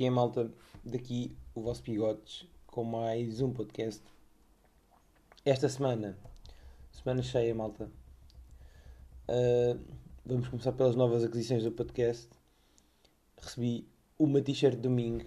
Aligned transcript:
que 0.00 0.06
é, 0.06 0.08
malta? 0.08 0.50
Daqui 0.82 1.36
o 1.54 1.60
vosso 1.60 1.82
Bigotes 1.82 2.46
com 2.66 2.82
mais 2.84 3.42
um 3.42 3.52
podcast. 3.52 4.02
Esta 5.44 5.68
semana, 5.68 6.18
semana 6.90 7.20
cheia, 7.20 7.54
malta. 7.54 7.92
Uh, 9.28 9.78
vamos 10.24 10.48
começar 10.48 10.72
pelas 10.72 10.96
novas 10.96 11.22
aquisições 11.22 11.64
do 11.64 11.72
podcast. 11.72 12.30
Recebi 13.42 13.86
uma 14.18 14.40
t-shirt 14.40 14.78
domingo 14.78 15.26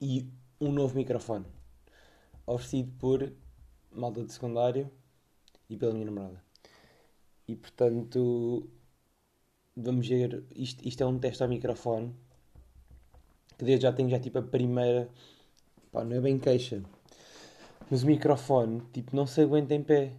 e 0.00 0.28
um 0.60 0.70
novo 0.70 0.94
microfone. 0.94 1.46
Oferecido 2.46 2.92
por 3.00 3.32
malta 3.90 4.22
de 4.22 4.32
secundário 4.32 4.88
e 5.68 5.76
pela 5.76 5.92
minha 5.92 6.06
namorada. 6.06 6.40
E 7.48 7.56
portanto, 7.56 8.70
vamos 9.76 10.06
ver. 10.06 10.44
Isto, 10.54 10.86
isto 10.86 11.02
é 11.02 11.06
um 11.06 11.18
teste 11.18 11.42
ao 11.42 11.48
microfone 11.48 12.14
que 13.58 13.64
desde 13.64 13.82
já 13.84 13.92
tenho 13.92 14.08
já 14.10 14.18
tipo 14.18 14.38
a 14.38 14.42
primeira. 14.42 15.08
Pá, 15.92 16.04
não 16.04 16.16
é 16.16 16.20
bem 16.20 16.38
queixa. 16.38 16.82
Mas 17.90 18.02
o 18.02 18.06
microfone, 18.06 18.82
tipo, 18.92 19.14
não 19.14 19.26
se 19.26 19.40
aguenta 19.40 19.74
em 19.74 19.82
pé. 19.82 20.12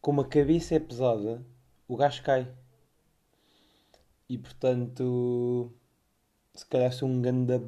Como 0.00 0.20
a 0.20 0.28
cabeça 0.28 0.74
é 0.74 0.80
pesada, 0.80 1.44
o 1.88 1.96
gajo 1.96 2.22
cai. 2.22 2.48
E 4.28 4.38
portanto, 4.38 5.72
se 6.54 6.66
calhar 6.66 6.92
sou 6.92 7.08
um 7.08 7.20
ganda 7.22 7.62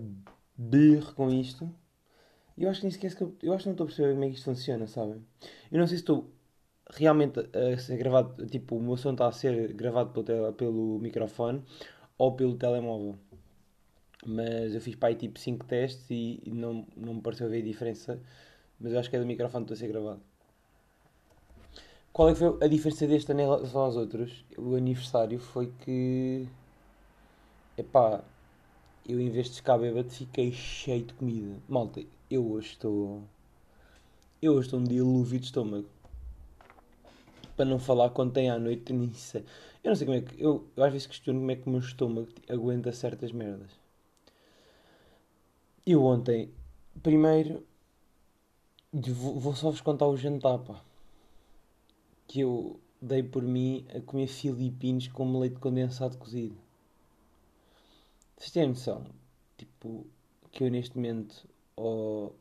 birro 0.57 1.15
com 1.15 1.31
isto. 1.31 1.71
Eu 2.57 2.71
acho 2.71 2.81
que 2.81 2.87
nem 2.87 2.93
sequer. 2.93 3.29
Eu 3.43 3.53
acho 3.53 3.65
que 3.65 3.69
não 3.69 3.73
estou 3.73 3.85
a 3.85 3.87
perceber 3.87 4.13
como 4.13 4.25
é 4.25 4.29
que 4.29 4.35
isto 4.35 4.45
funciona, 4.45 4.87
sabem? 4.87 5.25
Eu 5.73 5.79
não 5.79 5.87
sei 5.87 5.97
se 5.97 6.03
estou 6.03 6.31
realmente 6.91 7.41
a 7.41 7.79
ser 7.79 7.97
gravado. 7.97 8.47
Tipo, 8.47 8.77
o 8.77 8.83
meu 8.83 8.97
som 8.97 9.13
está 9.13 9.29
a 9.29 9.33
ser 9.33 9.73
gravado 9.75 10.23
pelo, 10.23 10.53
pelo 10.53 10.99
microfone 11.01 11.63
ou 12.19 12.37
pelo 12.37 12.57
telemóvel 12.57 13.19
mas 14.27 14.75
eu 14.75 14.81
fiz 14.81 14.95
para 14.95 15.09
aí 15.11 15.15
tipo 15.15 15.39
5 15.39 15.65
testes 15.67 16.07
e, 16.11 16.41
não, 16.47 16.87
não 16.97 17.15
me 17.15 17.21
pareceu 17.21 17.49
ver 17.49 17.63
a 17.63 17.65
diferença, 17.65 18.21
mas 18.81 18.93
eu 18.93 18.99
acho 18.99 19.11
que 19.11 19.17
é 19.17 19.21
do 19.21 19.27
microfone 19.27 19.65
que 19.65 19.73
está 19.73 19.85
a 19.85 19.89
ser 19.89 19.93
gravado. 19.93 20.21
Qual 22.13 22.29
é 22.29 22.33
que 22.33 22.39
foi 22.39 22.57
a 22.61 22.69
diferença 22.69 23.07
deste 23.07 23.33
ano 23.33 23.41
em 23.41 23.45
relação 23.45 23.81
aos 23.81 23.97
outros? 23.97 24.45
O 24.57 24.77
aniversário 24.77 25.39
foi 25.39 25.73
que. 25.81 26.47
Epá, 27.77 28.23
eu 29.09 29.21
em 29.21 29.31
vez 29.31 29.51
de 29.51 29.57
ficar 29.57 29.79
bêbado 29.79 30.09
fiquei 30.11 30.53
cheio 30.53 31.05
de 31.05 31.15
comida. 31.15 31.57
Malta, 31.69 32.01
eu 32.31 32.49
hoje 32.53 32.69
estou. 32.69 33.23
Eu 34.41 34.53
hoje 34.53 34.69
estou 34.69 34.79
um 34.79 34.85
dilúvio 34.85 35.41
de 35.41 35.47
estômago. 35.47 35.89
Para 37.57 37.65
não 37.65 37.81
falar 37.81 38.11
quando 38.11 38.33
tem 38.33 38.49
à 38.49 38.59
noite, 38.59 38.93
nem 38.93 39.13
sei. 39.13 39.45
Eu 39.83 39.91
não 39.91 39.97
sei 39.97 40.07
como 40.07 40.19
é 40.19 40.21
que. 40.23 40.41
Eu, 40.41 40.65
eu 40.77 40.85
às 40.85 40.93
vezes 40.93 41.09
questiono 41.09 41.41
como 41.41 41.51
é 41.51 41.57
que 41.57 41.67
o 41.67 41.71
meu 41.71 41.81
estômago 41.81 42.29
aguenta 42.49 42.93
certas 42.93 43.33
merdas. 43.33 43.84
Eu 45.87 46.03
ontem, 46.03 46.51
primeiro, 47.03 47.63
vou 48.91 49.55
só 49.55 49.71
vos 49.71 49.83
contar 49.83 50.07
o 50.07 50.17
jantar, 50.17 50.59
pá. 50.61 50.83
Que 52.27 52.41
eu 52.41 52.81
dei 53.03 53.23
por 53.23 53.43
mim 53.43 53.85
a 53.95 54.01
comer 54.01 54.27
filipinos 54.29 55.09
com 55.09 55.39
leite 55.39 55.61
condensado 55.61 56.17
cozido. 56.17 56.57
Vocês 58.39 58.51
têm 58.51 58.69
noção? 58.69 59.05
Tipo, 59.59 60.07
que 60.51 60.65
eu 60.65 60.71
neste 60.71 60.97
momento, 60.97 61.47
ou, 61.77 62.35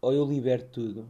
ou 0.00 0.12
eu 0.12 0.24
liberto 0.24 0.70
tudo, 0.72 1.08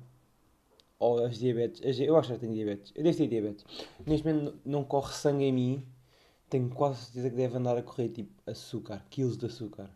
ou 0.99 1.25
as 1.25 1.39
diabetes, 1.39 1.81
as, 1.87 1.99
eu 1.99 2.19
acho 2.19 2.35
que 2.35 2.39
tenho 2.41 2.53
diabetes, 2.53 2.93
eu 2.95 3.03
devo 3.03 3.17
ter 3.17 3.29
diabetes. 3.29 3.65
Neste 4.07 4.27
momento 4.27 4.59
não 4.63 4.85
corre 4.85 5.15
sangue 5.15 5.45
em 5.45 5.53
mim, 5.53 5.87
tenho 6.51 6.69
quase 6.69 7.05
certeza 7.05 7.31
que 7.31 7.37
deve 7.37 7.57
andar 7.57 7.79
a 7.79 7.83
correr 7.83 8.11
tipo 8.11 8.31
açúcar, 8.47 9.07
quilos 9.09 9.39
de 9.39 9.47
açúcar. 9.47 9.91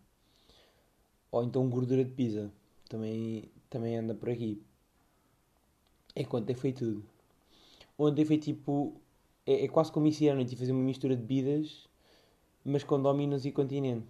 Ou 1.32 1.43
então 1.43 1.69
gordura 1.69 2.04
de 2.04 2.10
pizza. 2.12 2.53
Também, 2.88 3.50
também 3.70 3.97
anda 3.97 4.15
por 4.15 4.28
aqui. 4.28 4.62
É 6.15 6.22
que 6.22 6.37
ontem 6.37 6.54
foi 6.54 6.72
tudo. 6.72 7.03
Ontem 7.98 8.25
foi 8.25 8.38
tipo. 8.38 9.00
É, 9.47 9.65
é 9.65 9.69
quase 9.69 9.91
como 9.91 10.06
isso 10.06 10.22
ia 10.22 10.32
à 10.32 10.34
noite 10.34 10.54
fazer 10.54 10.72
uma 10.72 10.82
mistura 10.82 11.16
de 11.16 11.22
bebidas, 11.22 11.88
mas 12.65 12.84
com 12.84 13.00
dominos 13.00 13.47
e 13.47 13.50
continente. 13.53 14.06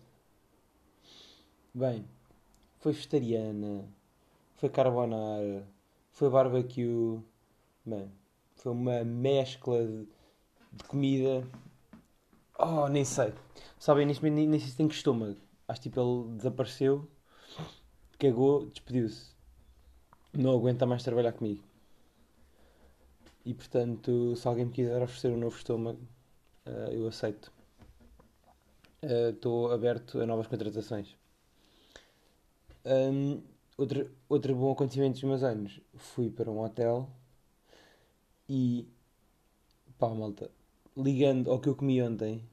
Bem, 1.74 2.04
foi 2.80 2.92
vegetariana, 2.92 3.88
foi 4.56 4.68
carbonara, 4.68 5.66
foi 6.10 6.28
barbecue. 6.28 7.20
Bem, 7.86 8.10
foi 8.56 8.72
uma 8.72 9.04
mescla 9.04 9.86
de, 9.86 10.08
de 10.72 10.84
comida. 10.84 11.46
Oh, 12.58 12.88
nem 12.88 13.04
sei. 13.04 13.32
Sabem, 13.78 14.06
neste 14.06 14.22
momento 14.22 14.36
nem, 14.36 14.48
nem 14.48 14.60
sei 14.60 14.70
se 14.70 14.76
tem 14.76 14.86
estômago. 14.88 15.36
Acho 15.72 15.80
que 15.80 15.88
tipo 15.88 16.00
ele 16.02 16.36
desapareceu, 16.36 17.08
cagou, 18.18 18.66
despediu-se. 18.66 19.32
Não 20.34 20.52
aguenta 20.52 20.84
mais 20.84 21.02
trabalhar 21.02 21.32
comigo. 21.32 21.64
E 23.42 23.54
portanto, 23.54 24.36
se 24.36 24.46
alguém 24.46 24.66
me 24.66 24.72
quiser 24.72 25.00
oferecer 25.00 25.32
um 25.32 25.38
novo 25.38 25.56
estômago, 25.56 25.98
uh, 26.66 26.92
eu 26.92 27.08
aceito. 27.08 27.50
Eh, 29.00 29.30
estou 29.30 29.68
uh, 29.68 29.72
aberto 29.72 30.20
a 30.20 30.26
novas 30.26 30.46
contratações. 30.46 31.16
Um, 32.84 33.42
outro, 33.78 34.10
outro 34.28 34.54
bom 34.54 34.72
acontecimento 34.72 35.14
dos 35.14 35.24
meus 35.24 35.42
anos. 35.42 35.80
Fui 35.96 36.28
para 36.28 36.50
um 36.50 36.62
hotel 36.62 37.08
e 38.46 38.86
pá, 39.98 40.10
malta, 40.10 40.50
ligando 40.94 41.50
ao 41.50 41.58
que 41.58 41.70
eu 41.70 41.74
comi 41.74 42.02
ontem, 42.02 42.46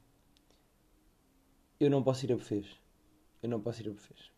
eu 1.81 1.89
não 1.89 2.01
posso 2.01 2.25
ir 2.25 2.31
a 2.31 2.37
bufês 2.37 2.79
eu 3.41 3.49
não 3.49 3.61
posso 3.61 3.81
ir 3.81 3.89
a 3.89 3.91
bufês. 3.91 4.31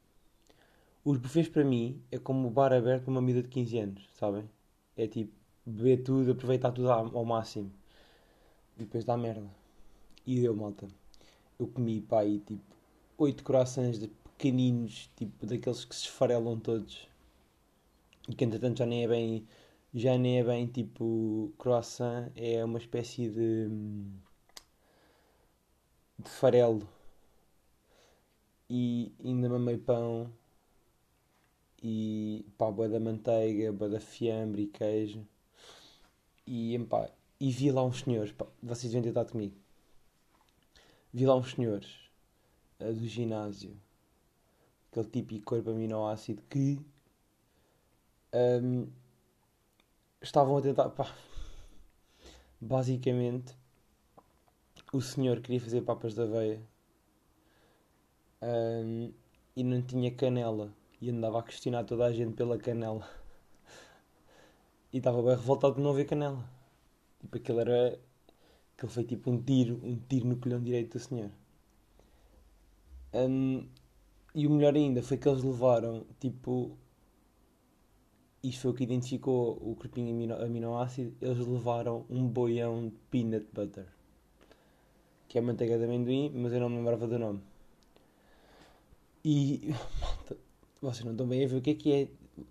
Os 1.04 1.18
bufês 1.18 1.50
para 1.50 1.64
mim 1.64 2.02
é 2.12 2.20
como 2.20 2.48
o 2.48 2.52
bar 2.52 2.72
aberto 2.72 3.04
para 3.04 3.12
uma 3.12 3.22
vida 3.22 3.42
de 3.42 3.50
15 3.50 3.80
anos, 3.80 4.10
sabem? 4.14 4.48
É 4.96 5.08
tipo 5.08 5.34
beber 5.66 6.04
tudo, 6.04 6.32
aproveitar 6.32 6.72
tudo 6.72 6.92
ao 6.92 7.26
máximo. 7.26 7.72
E 8.78 8.84
depois 8.84 9.04
dá 9.04 9.18
merda. 9.18 9.50
E 10.26 10.40
deu, 10.40 10.56
malta. 10.56 10.88
Eu 11.60 11.68
comi, 11.68 12.02
pá, 12.02 12.22
aí 12.22 12.40
tipo 12.40 12.62
8 13.18 13.44
croissants 13.44 14.00
de 14.00 14.08
pequeninos, 14.08 15.10
tipo 15.16 15.46
daqueles 15.46 15.86
que 15.86 15.96
se 15.96 16.04
esfarelam 16.04 16.60
todos. 16.60 17.08
E 18.30 18.36
que 18.36 18.46
entretanto 18.46 18.80
já 18.80 18.86
nem 18.86 19.04
é 19.04 19.08
bem. 19.08 19.48
Já 19.94 20.18
nem 20.18 20.40
é 20.40 20.44
bem 20.44 20.68
tipo 20.68 21.52
croissant, 21.58 22.32
é 22.36 22.64
uma 22.64 22.78
espécie 22.80 23.30
de. 23.30 23.70
de 26.20 26.30
farelo 26.30 26.88
e 28.74 29.12
ainda 29.22 29.50
mamei 29.50 29.78
pão. 29.78 30.32
E 31.84 32.46
pá, 32.58 32.72
boa 32.72 32.88
da 32.88 33.02
manteiga, 33.02 33.74
boa 33.74 33.90
da 33.90 34.00
fiambre 34.00 34.62
e 34.64 34.68
queijo. 34.68 35.28
E, 36.48 36.80
pá, 36.90 37.10
e 37.38 37.52
vi 37.52 37.70
lá 37.70 37.84
uns 37.84 38.00
senhores, 38.00 38.32
pá, 38.32 38.48
vocês 38.64 38.94
vêm 38.94 39.02
tentar 39.02 39.26
comigo. 39.26 39.56
Vi 41.14 41.26
lá 41.26 41.36
uns 41.36 41.52
senhores 41.52 41.90
uh, 42.80 42.94
do 42.94 43.08
ginásio. 43.08 43.76
Aquele 44.90 45.08
típico 45.10 45.44
corpo 45.44 45.72
aminoácido 45.72 46.42
que 46.50 46.80
um, 48.34 48.88
estavam 50.22 50.56
a 50.56 50.62
tentar 50.62 50.90
pá, 50.92 51.14
basicamente 52.60 53.54
o 54.94 55.02
senhor 55.02 55.42
queria 55.42 55.60
fazer 55.60 55.82
papas 55.82 56.16
da 56.16 56.24
aveia 56.24 56.62
um, 58.42 59.14
e 59.56 59.64
não 59.64 59.82
tinha 59.82 60.12
canela. 60.12 60.74
E 61.02 61.10
andava 61.10 61.40
a 61.40 61.44
questionar 61.44 61.84
toda 61.84 62.06
a 62.06 62.12
gente 62.12 62.34
pela 62.34 62.58
canela. 62.58 63.08
e 64.94 64.98
estava 64.98 65.22
bem 65.22 65.32
revoltado 65.32 65.76
de 65.76 65.82
não 65.82 65.94
ver 65.94 66.06
canela. 66.06 66.44
Tipo, 67.20 67.38
aquilo 67.38 67.60
era. 67.60 68.00
Aquilo 68.76 68.92
foi 68.92 69.04
tipo 69.04 69.32
um 69.32 69.42
tiro, 69.42 69.80
um 69.84 69.98
tiro 70.10 70.28
no 70.28 70.38
colhão 70.38 70.62
direito 70.62 70.98
do 70.98 71.00
senhor. 71.00 71.32
Um, 73.14 73.68
e 74.34 74.48
o 74.48 74.50
melhor 74.50 74.76
ainda 74.76 75.04
foi 75.04 75.18
que 75.18 75.28
eles 75.28 75.44
levaram, 75.44 76.06
tipo. 76.20 76.78
Isto 78.44 78.62
foi 78.62 78.72
o 78.72 78.74
que 78.74 78.84
identificou 78.84 79.52
o 79.62 79.76
corpinho 79.76 80.12
amino, 80.14 80.36
aminoácido. 80.36 81.16
Eles 81.22 81.46
levaram 81.46 82.06
um 82.10 82.28
boião 82.28 82.90
de 82.90 82.96
peanut 83.12 83.48
butter. 83.54 83.86
Que 85.28 85.38
é 85.38 85.42
manteiga 85.42 85.78
de 85.78 85.84
amendoim, 85.84 86.32
mas 86.34 86.52
eu 86.52 86.60
não 86.60 86.70
me 86.70 86.78
lembrava 86.78 87.08
do 87.08 87.20
nome. 87.20 87.51
E 89.24 89.74
vocês 90.82 91.06
não 91.06 91.12
estão 91.12 91.28
bem 91.28 91.46
a 91.46 91.48
ver 91.48 91.58
o 91.58 91.62
que 91.62 91.70
é 91.72 91.76
que 91.76 91.94
é. 91.94 92.08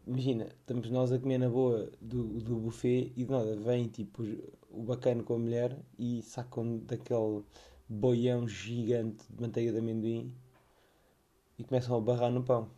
Imagina, 0.06 0.44
estamos 0.44 0.88
nós 0.90 1.10
a 1.10 1.18
comer 1.18 1.38
na 1.38 1.48
boa 1.48 1.90
do, 2.00 2.38
do 2.40 2.56
buffet 2.56 3.12
e 3.16 3.24
de 3.24 3.30
nada 3.30 3.56
vem 3.56 3.88
tipo 3.88 4.22
o 4.70 4.82
bacana 4.82 5.22
com 5.24 5.34
a 5.34 5.38
mulher 5.38 5.76
e 5.98 6.22
sacam 6.22 6.78
daquele 6.78 7.42
boião 7.88 8.46
gigante 8.46 9.24
de 9.28 9.42
manteiga 9.42 9.72
de 9.72 9.78
amendoim 9.78 10.32
e 11.58 11.64
começam 11.64 11.96
a 11.96 12.00
barrar 12.00 12.30
no 12.30 12.44
pão. 12.44 12.70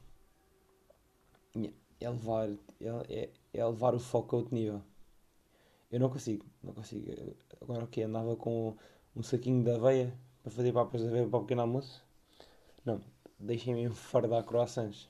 É 2.01 2.09
levar, 2.09 2.49
é, 2.81 2.89
é, 3.11 3.31
é 3.53 3.67
levar 3.67 3.95
o 3.95 4.01
foco 4.01 4.37
a 4.37 4.39
outro 4.39 4.55
nível. 4.55 4.81
Eu 5.91 6.01
não 6.01 6.09
consigo, 6.09 6.47
não 6.63 6.73
consigo. 6.73 7.13
Agora 7.61 7.85
o 7.85 7.89
que? 7.89 8.03
Andava 8.03 8.37
com 8.37 8.75
um 9.15 9.23
saquinho 9.23 9.63
de 9.63 9.71
aveia 9.71 10.19
para 10.43 10.51
fazer 10.51 10.73
papas 10.73 11.03
de 11.03 11.09
aveia 11.09 11.29
para 11.29 11.39
o 11.39 11.43
pequeno 11.43 11.61
almoço 11.61 12.03
deixem-me 13.43 13.83
enfardar 13.83 14.45
croissants. 14.45 15.09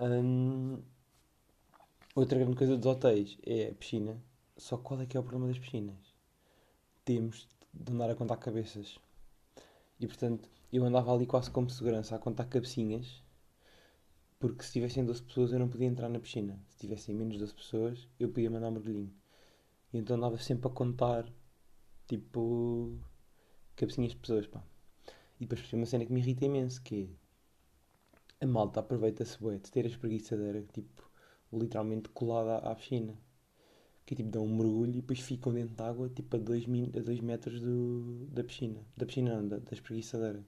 Hum, 0.00 0.82
outra 2.14 2.38
grande 2.38 2.56
coisa 2.56 2.76
dos 2.76 2.86
hotéis 2.86 3.36
é 3.44 3.70
a 3.70 3.74
piscina. 3.74 4.22
Só 4.56 4.76
qual 4.78 5.00
é 5.00 5.06
que 5.06 5.16
é 5.16 5.20
o 5.20 5.22
problema 5.22 5.48
das 5.48 5.58
piscinas? 5.58 5.96
Temos 7.04 7.48
de 7.74 7.92
andar 7.92 8.10
a 8.10 8.14
contar 8.14 8.36
cabeças. 8.36 8.98
E 10.00 10.06
portanto, 10.06 10.48
eu 10.72 10.84
andava 10.84 11.12
ali 11.12 11.26
quase 11.26 11.50
como 11.50 11.68
segurança 11.68 12.14
a 12.16 12.18
contar 12.18 12.46
cabecinhas. 12.46 13.22
Porque 14.38 14.62
se 14.62 14.72
tivessem 14.72 15.04
12 15.04 15.22
pessoas 15.22 15.52
eu 15.52 15.58
não 15.58 15.68
podia 15.68 15.86
entrar 15.88 16.08
na 16.08 16.20
piscina. 16.20 16.58
Se 16.70 16.78
tivessem 16.78 17.14
menos 17.14 17.38
12 17.38 17.54
pessoas 17.54 18.08
eu 18.20 18.28
podia 18.28 18.50
mandar 18.50 18.68
um 18.68 18.72
mergulhinho. 18.72 19.12
E 19.92 19.98
então 19.98 20.16
andava 20.16 20.38
sempre 20.38 20.68
a 20.68 20.70
contar, 20.70 21.26
tipo, 22.06 22.98
cabecinhas 23.76 24.12
de 24.12 24.18
pessoas, 24.18 24.46
pá. 24.46 24.62
E 25.38 25.44
depois 25.44 25.60
percebi 25.60 25.80
uma 25.80 25.86
cena 25.86 26.04
que 26.06 26.12
me 26.12 26.20
irrita 26.20 26.44
imenso, 26.46 26.82
que 26.82 27.10
é 28.40 28.44
a 28.44 28.46
malta 28.46 28.80
aproveita-se 28.80 29.38
bué 29.38 29.58
de 29.58 29.70
ter 29.70 29.84
a 29.84 29.88
espreguiçadeira, 29.88 30.62
tipo, 30.72 31.10
literalmente 31.52 32.08
colada 32.10 32.58
à, 32.58 32.74
piscina. 32.74 33.14
Que 34.04 34.14
tipo, 34.14 34.30
dão 34.30 34.44
um 34.44 34.56
mergulho 34.56 34.90
e 34.90 35.00
depois 35.00 35.20
ficam 35.20 35.52
dentro 35.52 35.74
de 35.74 35.82
água, 35.82 36.08
tipo, 36.08 36.36
a 36.36 36.38
2 36.38 36.64
a 36.96 37.00
dois 37.00 37.20
metros 37.20 37.60
do, 37.60 38.26
da 38.30 38.44
piscina. 38.44 38.80
Da 38.96 39.06
piscina 39.06 39.36
não, 39.36 39.48
da, 39.48 39.58
da 39.58 39.72
espreguiçadeira. 39.72 40.44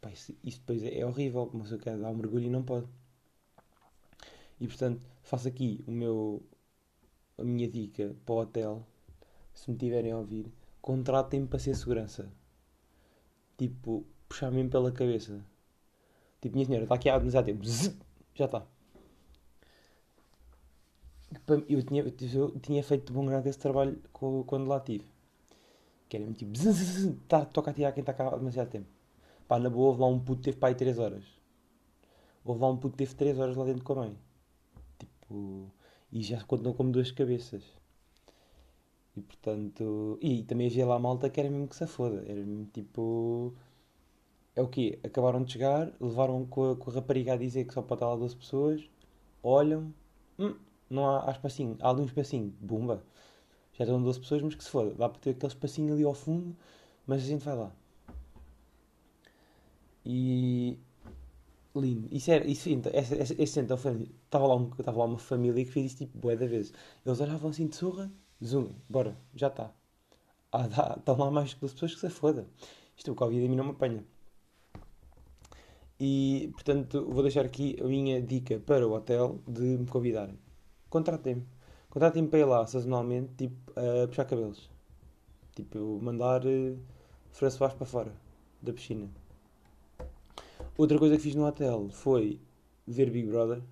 Pá, 0.00 0.10
isso, 0.10 0.34
isso 0.44 0.60
depois 0.60 0.82
é, 0.82 0.98
é 0.98 1.06
horrível, 1.06 1.50
mas 1.52 1.72
eu 1.72 1.78
quero 1.78 2.00
dar 2.00 2.10
um 2.10 2.14
mergulho 2.16 2.44
e 2.46 2.50
não 2.50 2.62
pode. 2.62 2.86
E 4.60 4.66
portanto, 4.66 5.06
faço 5.22 5.48
aqui 5.48 5.82
o 5.86 5.90
meu, 5.90 6.42
a 7.38 7.44
minha 7.44 7.68
dica 7.68 8.14
para 8.24 8.34
o 8.34 8.38
hotel, 8.40 8.86
se 9.52 9.70
me 9.70 9.76
tiverem 9.76 10.12
a 10.12 10.18
ouvir, 10.18 10.52
contratem-me 10.80 11.46
para 11.48 11.58
ser 11.58 11.74
segurança. 11.74 12.30
Tipo, 13.56 14.04
puxar-me 14.28 14.68
pela 14.68 14.90
cabeça. 14.92 15.44
Tipo, 16.40 16.56
minha 16.56 16.66
senhora, 16.66 16.84
está 16.84 16.94
aqui 16.94 17.08
há 17.08 17.18
demasiado 17.18 17.46
tempo. 17.46 17.64
Já 18.34 18.44
está. 18.46 18.66
Eu 21.68 21.82
tinha, 21.82 22.02
eu 22.02 22.60
tinha 22.60 22.82
feito 22.82 23.06
de 23.06 23.12
bom 23.12 23.26
grado 23.26 23.46
esse 23.46 23.58
trabalho 23.58 24.00
quando 24.12 24.66
lá 24.66 24.78
estive. 24.78 25.04
Que 26.08 26.16
era 26.16 26.32
tipo, 26.32 26.56
zzz, 26.56 26.76
zzz, 26.76 27.16
tá, 27.26 27.44
toca 27.44 27.70
a 27.70 27.74
tirar 27.74 27.92
quem 27.92 28.02
está 28.02 28.12
cá 28.12 28.28
há 28.28 28.36
demasiado 28.36 28.70
tempo. 28.70 28.86
Pá, 29.48 29.58
na 29.58 29.68
boa, 29.68 29.88
houve 29.88 30.00
lá 30.00 30.06
um 30.06 30.18
puto 30.18 30.38
que 30.40 30.44
teve 30.44 30.58
para 30.58 30.68
aí 30.68 30.74
3 30.74 30.98
horas. 30.98 31.24
Houve 32.44 32.60
lá 32.60 32.70
um 32.70 32.76
puto 32.76 32.92
que 32.92 32.98
teve 32.98 33.14
3 33.14 33.38
horas 33.38 33.56
lá 33.56 33.64
dentro 33.64 33.84
com 33.84 33.92
a 33.94 33.96
mãe. 33.96 34.18
Tipo, 34.98 35.70
e 36.12 36.22
já 36.22 36.42
contam 36.44 36.72
como 36.72 36.92
duas 36.92 37.10
cabeças. 37.10 37.64
E 39.16 39.20
portanto. 39.22 40.18
E 40.20 40.42
também 40.44 40.66
havia 40.68 40.86
lá 40.86 40.98
malta 40.98 41.30
que 41.30 41.40
era 41.40 41.50
mesmo 41.50 41.68
que 41.68 41.76
se 41.76 41.86
foda. 41.86 42.24
Era 42.26 42.40
mesmo 42.44 42.66
tipo. 42.72 43.54
É 44.56 44.62
o 44.62 44.68
quê? 44.68 44.98
Acabaram 45.04 45.42
de 45.42 45.52
chegar, 45.52 45.92
levaram 46.00 46.46
com 46.46 46.72
a, 46.72 46.76
com 46.76 46.90
a 46.90 46.94
rapariga 46.94 47.32
a 47.34 47.36
dizer 47.36 47.64
que 47.64 47.74
só 47.74 47.82
pode 47.82 47.98
estar 47.98 48.08
lá 48.08 48.16
12 48.16 48.36
pessoas, 48.36 48.88
olham, 49.42 49.92
hum, 50.38 50.54
não 50.88 51.08
há, 51.08 51.28
há 51.28 51.32
espacinho, 51.32 51.76
há 51.80 51.90
ali 51.90 52.02
um 52.02 52.06
espacinho, 52.06 52.54
bumba. 52.60 53.02
Já 53.74 53.84
estão 53.84 54.02
12 54.02 54.20
pessoas, 54.20 54.42
mas 54.42 54.54
que 54.54 54.64
se 54.64 54.70
foda. 54.70 54.94
Dá 54.94 55.08
para 55.08 55.20
ter 55.20 55.30
aquele 55.30 55.52
espacinho 55.52 55.94
ali 55.94 56.04
ao 56.04 56.14
fundo, 56.14 56.56
mas 57.06 57.22
a 57.22 57.26
gente 57.26 57.44
vai 57.44 57.56
lá. 57.56 57.72
E. 60.04 60.78
Lindo. 61.74 62.08
Isso 62.12 62.30
era, 62.30 62.46
isso, 62.46 62.68
então, 62.70 62.92
esse, 62.94 63.14
esse, 63.14 63.42
esse 63.42 63.76
foi. 63.76 64.08
Estava 64.24 64.46
lá, 64.46 64.54
um, 64.56 64.70
lá 64.78 65.04
uma 65.04 65.18
família 65.18 65.64
que 65.64 65.70
fez 65.72 65.86
isso 65.86 65.96
tipo 65.98 66.18
bué 66.18 66.36
da 66.36 66.46
vez. 66.46 66.72
Eles 67.04 67.20
olhavam 67.20 67.50
assim 67.50 67.66
de 67.66 67.74
surra, 67.76 68.10
zoom, 68.42 68.70
bora, 68.88 69.16
já 69.34 69.48
está. 69.48 69.72
Ah, 70.52 70.68
dá, 70.68 70.94
estão 70.98 71.16
lá 71.18 71.30
mais 71.30 71.54
duas 71.54 71.72
pessoas 71.72 71.94
que 71.94 72.00
se 72.00 72.10
foda. 72.10 72.46
Isto 72.96 73.12
o 73.12 73.14
Covid 73.14 73.44
a 73.44 73.48
mim 73.48 73.56
não 73.56 73.64
me 73.64 73.70
apanha. 73.70 74.04
E, 75.98 76.50
portanto, 76.52 77.06
vou 77.10 77.22
deixar 77.22 77.44
aqui 77.44 77.76
a 77.80 77.84
minha 77.84 78.20
dica 78.20 78.58
para 78.60 78.86
o 78.86 78.92
hotel 78.92 79.40
de 79.46 79.62
me 79.62 79.86
convidarem. 79.86 80.38
Contratem-me. 80.90 81.46
Contratem-me 81.90 82.28
para 82.28 82.38
ir 82.40 82.44
lá, 82.44 82.66
sazonalmente, 82.66 83.34
tipo, 83.36 83.72
a 83.78 84.06
puxar 84.06 84.24
cabelos. 84.24 84.70
Tipo, 85.54 86.00
mandar 86.02 86.44
uh, 86.44 86.78
François 87.32 87.72
para 87.74 87.86
fora 87.86 88.12
da 88.60 88.72
piscina. 88.72 89.08
Outra 90.76 90.98
coisa 90.98 91.16
que 91.16 91.22
fiz 91.22 91.34
no 91.34 91.46
hotel 91.46 91.88
foi 91.90 92.40
ver 92.86 93.10
Big 93.10 93.28
Brother 93.28 93.62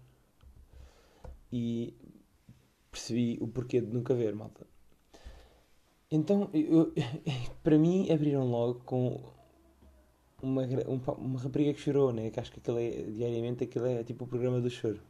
e 1.52 1.92
percebi 2.92 3.38
o 3.40 3.48
porquê 3.48 3.80
de 3.80 3.88
nunca 3.88 4.14
ver, 4.14 4.34
malta. 4.34 4.66
Então, 6.10 6.50
eu, 6.52 6.92
para 7.64 7.78
mim, 7.78 8.10
abriram 8.12 8.46
logo 8.46 8.80
com 8.80 9.18
uma, 10.42 10.62
uma, 10.64 11.12
uma 11.14 11.40
rapariga 11.40 11.72
que 11.72 11.80
chorou, 11.80 12.12
né? 12.12 12.30
Que 12.30 12.38
acho 12.38 12.52
que 12.52 12.60
aquilo 12.60 12.78
é, 12.78 12.90
diariamente, 12.90 13.64
aquilo 13.64 13.86
é 13.86 14.04
tipo 14.04 14.24
o 14.24 14.28
programa 14.28 14.60
do 14.60 14.70
choro. 14.70 15.00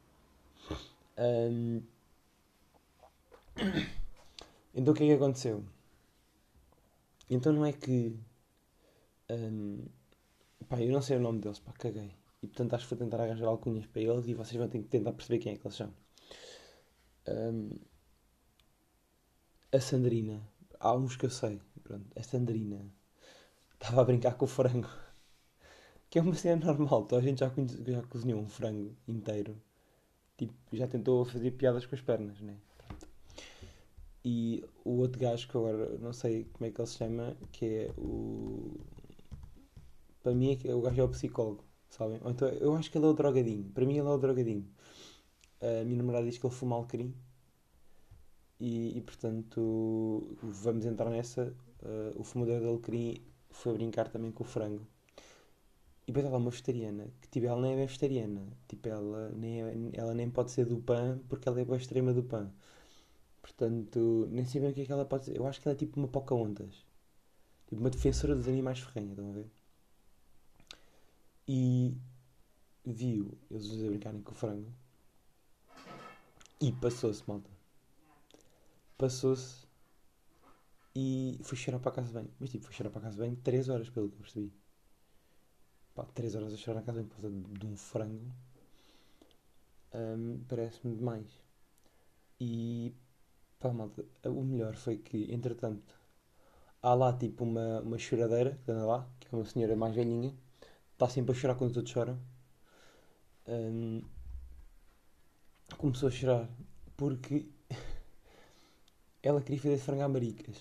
Um... 1.18 1.82
Então, 4.74 4.94
o 4.94 4.96
que 4.96 5.04
é 5.04 5.08
que 5.08 5.12
aconteceu? 5.12 5.62
Então, 7.28 7.52
não 7.52 7.66
é 7.66 7.74
que. 7.74 8.16
Um... 9.28 9.84
Pá, 10.66 10.80
eu 10.80 10.90
não 10.90 11.02
sei 11.02 11.18
o 11.18 11.20
nome 11.20 11.40
deles, 11.40 11.58
pá, 11.58 11.72
caguei. 11.72 12.10
E 12.42 12.46
portanto 12.46 12.74
acho 12.74 12.88
que 12.88 12.94
vou 12.94 13.04
tentar 13.04 13.22
arranjar 13.22 13.46
alcunhas 13.48 13.86
para 13.86 14.00
eles 14.00 14.26
e 14.26 14.34
vocês 14.34 14.56
vão 14.56 14.68
ter 14.68 14.78
que 14.78 14.88
tentar 14.88 15.12
perceber 15.12 15.38
quem 15.40 15.52
é 15.52 15.56
que 15.56 15.66
eles 15.66 15.76
são. 15.76 15.92
Um, 17.26 17.70
a 19.72 19.80
Sandrina. 19.80 20.42
Há 20.80 20.94
uns 20.94 21.16
que 21.16 21.26
eu 21.26 21.30
sei. 21.30 21.60
Pronto, 21.82 22.06
a 22.16 22.22
Sandrina 22.22 22.84
estava 23.74 24.02
a 24.02 24.04
brincar 24.04 24.34
com 24.34 24.44
o 24.44 24.48
frango. 24.48 24.88
Que 26.10 26.18
é 26.18 26.22
uma 26.22 26.34
cena 26.34 26.66
normal. 26.66 27.06
Toda 27.06 27.22
a 27.22 27.24
gente 27.24 27.40
já, 27.40 27.50
já 27.86 28.02
cozinhou 28.02 28.38
um 28.38 28.46
frango 28.46 28.94
inteiro. 29.08 29.56
Tipo, 30.36 30.52
já 30.74 30.86
tentou 30.86 31.24
fazer 31.24 31.52
piadas 31.52 31.86
com 31.86 31.94
as 31.94 32.02
pernas, 32.02 32.38
né? 32.42 32.54
Pronto. 32.76 33.08
E 34.22 34.62
o 34.84 34.98
outro 34.98 35.18
gajo 35.18 35.48
que 35.48 35.56
agora 35.56 35.96
não 35.98 36.12
sei 36.12 36.44
como 36.52 36.66
é 36.66 36.70
que 36.70 36.78
ele 36.78 36.88
se 36.88 36.98
chama, 36.98 37.34
que 37.50 37.64
é 37.64 37.90
o 37.96 38.78
para 40.22 40.34
mim 40.34 40.58
é 40.64 40.74
o 40.74 40.80
gajo 40.80 41.00
é 41.00 41.04
o 41.04 41.08
psicólogo, 41.08 41.64
sabem? 41.88 42.20
Ou 42.22 42.30
então, 42.30 42.48
eu 42.48 42.74
acho 42.76 42.90
que 42.90 42.98
ele 42.98 43.06
é 43.06 43.08
o 43.08 43.12
drogadinho. 43.12 43.64
Para 43.72 43.84
mim 43.84 43.98
ele 43.98 44.06
é 44.06 44.10
o 44.10 44.18
drogadinho. 44.18 44.68
A 45.62 45.84
minha 45.84 45.98
namorada 45.98 46.26
diz 46.26 46.38
que 46.38 46.46
ele 46.46 46.54
fuma 46.54 46.76
alecrim. 46.76 47.14
E, 48.60 48.96
e 48.96 49.00
portanto, 49.00 50.36
vamos 50.42 50.84
entrar 50.84 51.10
nessa. 51.10 51.54
Uh, 51.82 52.20
o 52.20 52.24
fumador 52.24 52.60
de 52.60 52.66
alecrim 52.66 53.16
foi 53.50 53.74
brincar 53.74 54.08
também 54.08 54.30
com 54.32 54.44
o 54.44 54.46
frango. 54.46 54.86
E 56.06 56.12
depois 56.12 56.26
ela 56.26 56.36
é 56.36 56.38
uma 56.38 56.50
vegetariana, 56.50 57.06
que 57.20 57.28
tipo, 57.28 57.46
ela 57.46 57.60
nem 57.60 57.72
é 57.74 57.76
vegetariana. 57.76 58.46
Tipo, 58.68 58.88
ela 58.88 59.30
nem, 59.30 59.62
é, 59.62 59.74
ela 59.94 60.14
nem 60.14 60.30
pode 60.30 60.50
ser 60.50 60.66
do 60.66 60.78
pão 60.80 61.20
porque 61.28 61.48
ela 61.48 61.60
é 61.60 61.64
a 61.72 61.76
extrema 61.76 62.12
do 62.12 62.22
pão. 62.24 62.52
Portanto, 63.40 64.28
nem 64.30 64.44
sei 64.44 64.60
bem 64.60 64.70
o 64.70 64.74
que 64.74 64.82
é 64.82 64.86
que 64.86 64.92
ela 64.92 65.04
pode 65.04 65.26
ser. 65.26 65.36
Eu 65.36 65.46
acho 65.46 65.60
que 65.60 65.68
ela 65.68 65.74
é 65.74 65.78
tipo 65.78 65.98
uma 65.98 66.08
Pocahontas. 66.08 66.84
Tipo, 67.68 67.80
uma 67.80 67.90
defensora 67.90 68.34
dos 68.36 68.48
animais 68.48 68.80
ferrenha, 68.80 69.10
estão 69.12 69.30
a 69.30 69.32
ver? 69.32 69.50
e 71.46 71.94
viu 72.84 73.36
eles 73.50 73.70
a 73.84 73.86
brincarem 73.88 74.22
com 74.22 74.32
o 74.32 74.34
frango 74.34 74.72
e 76.62 76.72
passou-se, 76.72 77.22
malta. 77.28 77.50
Passou-se 78.96 79.66
e 80.94 81.38
foi 81.42 81.58
chorar 81.58 81.78
para 81.78 81.90
a 81.90 81.94
casa 81.94 82.08
de 82.08 82.14
banho. 82.14 82.30
Mas 82.38 82.50
tipo, 82.50 82.64
foi 82.64 82.74
chorar 82.74 82.90
para 82.90 83.00
a 83.00 83.02
casa 83.02 83.16
de 83.16 83.22
banho 83.22 83.36
3 83.36 83.68
horas, 83.68 83.90
pelo 83.90 84.08
que 84.08 84.14
eu 84.14 84.20
percebi. 84.20 84.52
Pá, 85.94 86.04
3 86.14 86.34
horas 86.34 86.54
a 86.54 86.56
chorar 86.56 86.80
na 86.80 86.86
casa 86.86 87.02
de 87.02 87.08
banho 87.08 87.14
por 87.14 87.20
causa 87.20 87.58
de 87.58 87.66
um 87.66 87.76
frango 87.76 88.32
um, 89.94 90.44
parece-me 90.48 90.96
demais. 90.96 91.26
E 92.40 92.94
pá, 93.58 93.72
malta, 93.72 94.04
o 94.26 94.42
melhor 94.42 94.74
foi 94.74 94.98
que, 94.98 95.32
entretanto, 95.32 95.94
há 96.82 96.94
lá 96.94 97.12
tipo 97.12 97.44
uma, 97.44 97.80
uma 97.80 97.98
choradeira 97.98 98.58
que 98.64 98.70
anda 98.70 98.86
lá, 98.86 99.08
que 99.20 99.28
é 99.32 99.36
uma 99.36 99.44
senhora 99.44 99.76
mais 99.76 99.94
velhinha 99.94 100.34
está 100.92 101.08
sempre 101.08 101.32
a 101.32 101.34
chorar 101.34 101.54
quando 101.56 101.70
os 101.70 101.76
outros 101.76 101.92
choram. 101.92 102.18
Um, 103.46 104.02
começou 105.76 106.08
a 106.08 106.12
chorar 106.12 106.48
porque 106.96 107.46
ela 109.22 109.40
queria 109.40 109.60
fazer 109.60 109.78
frango 109.78 110.02
a 110.02 110.08
maricas 110.08 110.56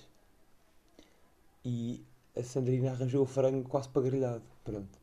e 1.63 2.03
a 2.36 2.44
Sandrina 2.44 2.91
arranjou 2.91 3.24
o 3.24 3.25
frango 3.25 3.68
quase 3.68 3.89
para 3.89 4.01
grelhado. 4.01 4.44
Pronto. 4.63 5.00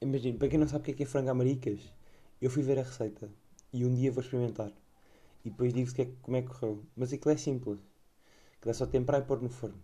Imagina, 0.00 0.38
para 0.38 0.48
quem 0.48 0.58
não 0.58 0.68
sabe 0.68 0.82
o 0.82 0.84
que 0.84 0.90
é, 0.92 0.94
que 0.94 1.02
é 1.02 1.06
frango 1.06 1.30
a 1.30 1.34
maricas, 1.34 1.80
eu 2.40 2.50
fui 2.50 2.62
ver 2.62 2.78
a 2.78 2.82
receita 2.82 3.30
e 3.72 3.84
um 3.84 3.94
dia 3.94 4.12
vou 4.12 4.22
experimentar 4.22 4.72
e 5.44 5.50
depois 5.50 5.72
digo-vos 5.72 5.94
que 5.94 6.02
é, 6.02 6.08
como 6.22 6.36
é 6.36 6.42
que 6.42 6.48
correu. 6.48 6.84
Mas 6.96 7.12
aquilo 7.12 7.32
é 7.32 7.36
simples. 7.36 7.78
Aquilo 8.56 8.70
é 8.70 8.74
só 8.74 8.86
temperar 8.86 9.22
e 9.22 9.24
pôr 9.24 9.40
no 9.40 9.48
forno. 9.48 9.80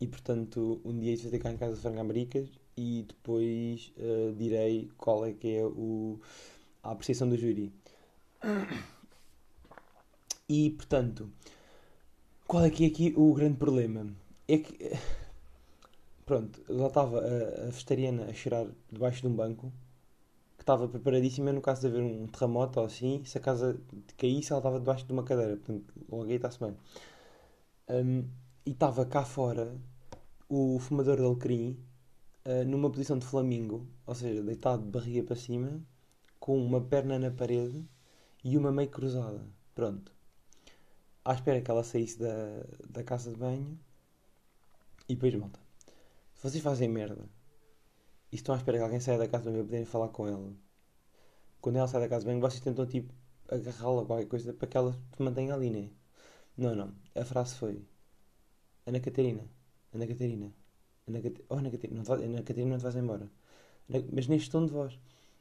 E 0.00 0.06
portanto, 0.06 0.80
um 0.84 0.98
dia 0.98 1.16
vou 1.16 1.30
ter 1.30 1.38
cá 1.38 1.50
em 1.50 1.56
casa 1.56 1.80
frango 1.80 2.00
a 2.00 2.04
maricas 2.04 2.48
e 2.76 3.04
depois 3.08 3.92
uh, 3.98 4.32
direi 4.34 4.90
qual 4.96 5.24
é 5.24 5.32
que 5.32 5.56
é 5.56 5.64
o, 5.64 6.20
a 6.84 6.92
apreciação 6.92 7.28
do 7.28 7.36
júri. 7.36 7.72
E 10.48 10.70
portanto, 10.70 11.30
qual 12.46 12.64
é 12.64 12.70
que 12.70 12.84
é 12.84 12.86
aqui 12.88 13.14
o 13.16 13.32
grande 13.34 13.56
problema? 13.56 14.06
É 14.46 14.58
que 14.58 14.92
pronto, 16.26 16.60
lá 16.68 16.86
estava 16.86 17.20
a, 17.20 17.66
a 17.66 17.70
vegetariana 17.70 18.26
a 18.26 18.34
chorar 18.34 18.66
debaixo 18.90 19.22
de 19.22 19.28
um 19.28 19.34
banco 19.34 19.72
que 20.56 20.62
estava 20.62 20.88
preparadíssima 20.88 21.52
no 21.52 21.60
caso 21.60 21.82
de 21.82 21.86
haver 21.88 22.02
um 22.02 22.26
terremoto 22.26 22.80
ou 22.80 22.86
assim, 22.86 23.22
se 23.24 23.38
a 23.38 23.40
casa 23.40 23.78
caísse, 24.16 24.52
ela 24.52 24.60
estava 24.60 24.78
debaixo 24.78 25.06
de 25.06 25.12
uma 25.12 25.22
cadeira, 25.24 25.56
portanto, 25.56 25.94
logo 26.10 26.24
aí 26.24 26.36
está-se 26.36 26.58
bem. 26.60 26.76
Um, 27.88 28.24
e 28.66 28.70
estava 28.70 29.04
cá 29.04 29.24
fora 29.24 29.76
o 30.48 30.78
fumador 30.78 31.16
de 31.16 31.24
alecrim 31.24 31.78
uh, 32.46 32.64
numa 32.66 32.90
posição 32.90 33.18
de 33.18 33.26
flamingo, 33.26 33.86
ou 34.06 34.14
seja, 34.14 34.42
deitado 34.42 34.82
de 34.84 34.90
barriga 34.90 35.22
para 35.22 35.36
cima, 35.36 35.82
com 36.44 36.62
uma 36.62 36.78
perna 36.78 37.18
na 37.18 37.30
parede 37.30 37.88
e 38.44 38.58
uma 38.58 38.70
meio 38.70 38.90
cruzada. 38.90 39.40
Pronto. 39.74 40.12
À 41.24 41.32
espera 41.32 41.62
que 41.62 41.70
ela 41.70 41.82
saísse 41.82 42.18
da, 42.18 42.66
da 42.86 43.02
casa 43.02 43.30
de 43.30 43.38
banho. 43.38 43.80
E 45.08 45.14
depois, 45.14 45.34
malta. 45.36 45.58
Se 46.34 46.42
vocês 46.42 46.62
fazem 46.62 46.86
merda 46.86 47.24
e 48.30 48.36
estão 48.36 48.54
à 48.54 48.58
espera 48.58 48.76
que 48.76 48.84
alguém 48.84 49.00
saia 49.00 49.16
da 49.16 49.26
casa 49.26 49.44
de 49.44 49.52
banho 49.52 49.60
para 49.60 49.68
poderem 49.68 49.86
falar 49.86 50.08
com 50.08 50.28
ela, 50.28 50.52
quando 51.62 51.76
ela 51.76 51.88
sai 51.88 52.02
da 52.02 52.10
casa 52.10 52.26
de 52.26 52.26
banho, 52.26 52.42
vocês 52.42 52.60
tentam 52.60 52.86
tipo 52.86 53.14
agarrá-la 53.48 54.04
qualquer 54.04 54.26
coisa 54.26 54.52
para 54.52 54.68
que 54.68 54.76
ela 54.76 54.92
se 55.16 55.22
mantenha 55.22 55.54
ali, 55.54 55.70
né? 55.70 55.90
Não, 56.58 56.74
não. 56.74 56.94
A 57.14 57.24
frase 57.24 57.54
foi: 57.54 57.82
Ana 58.84 59.00
Catarina, 59.00 59.48
Ana 59.94 60.06
Catarina, 60.06 60.52
Ana, 61.08 61.22
Cat... 61.22 61.42
oh, 61.48 61.54
Ana 61.54 61.70
Catarina, 61.70 62.02
não 62.02 62.04
te... 62.04 62.22
Ana 62.22 62.38
Catarina, 62.42 62.68
não 62.68 62.76
te 62.76 62.82
vais 62.82 62.96
embora. 62.96 63.30
Mas 64.12 64.28
neste 64.28 64.50
tom 64.50 64.66
de 64.66 64.72
voz. 64.72 64.98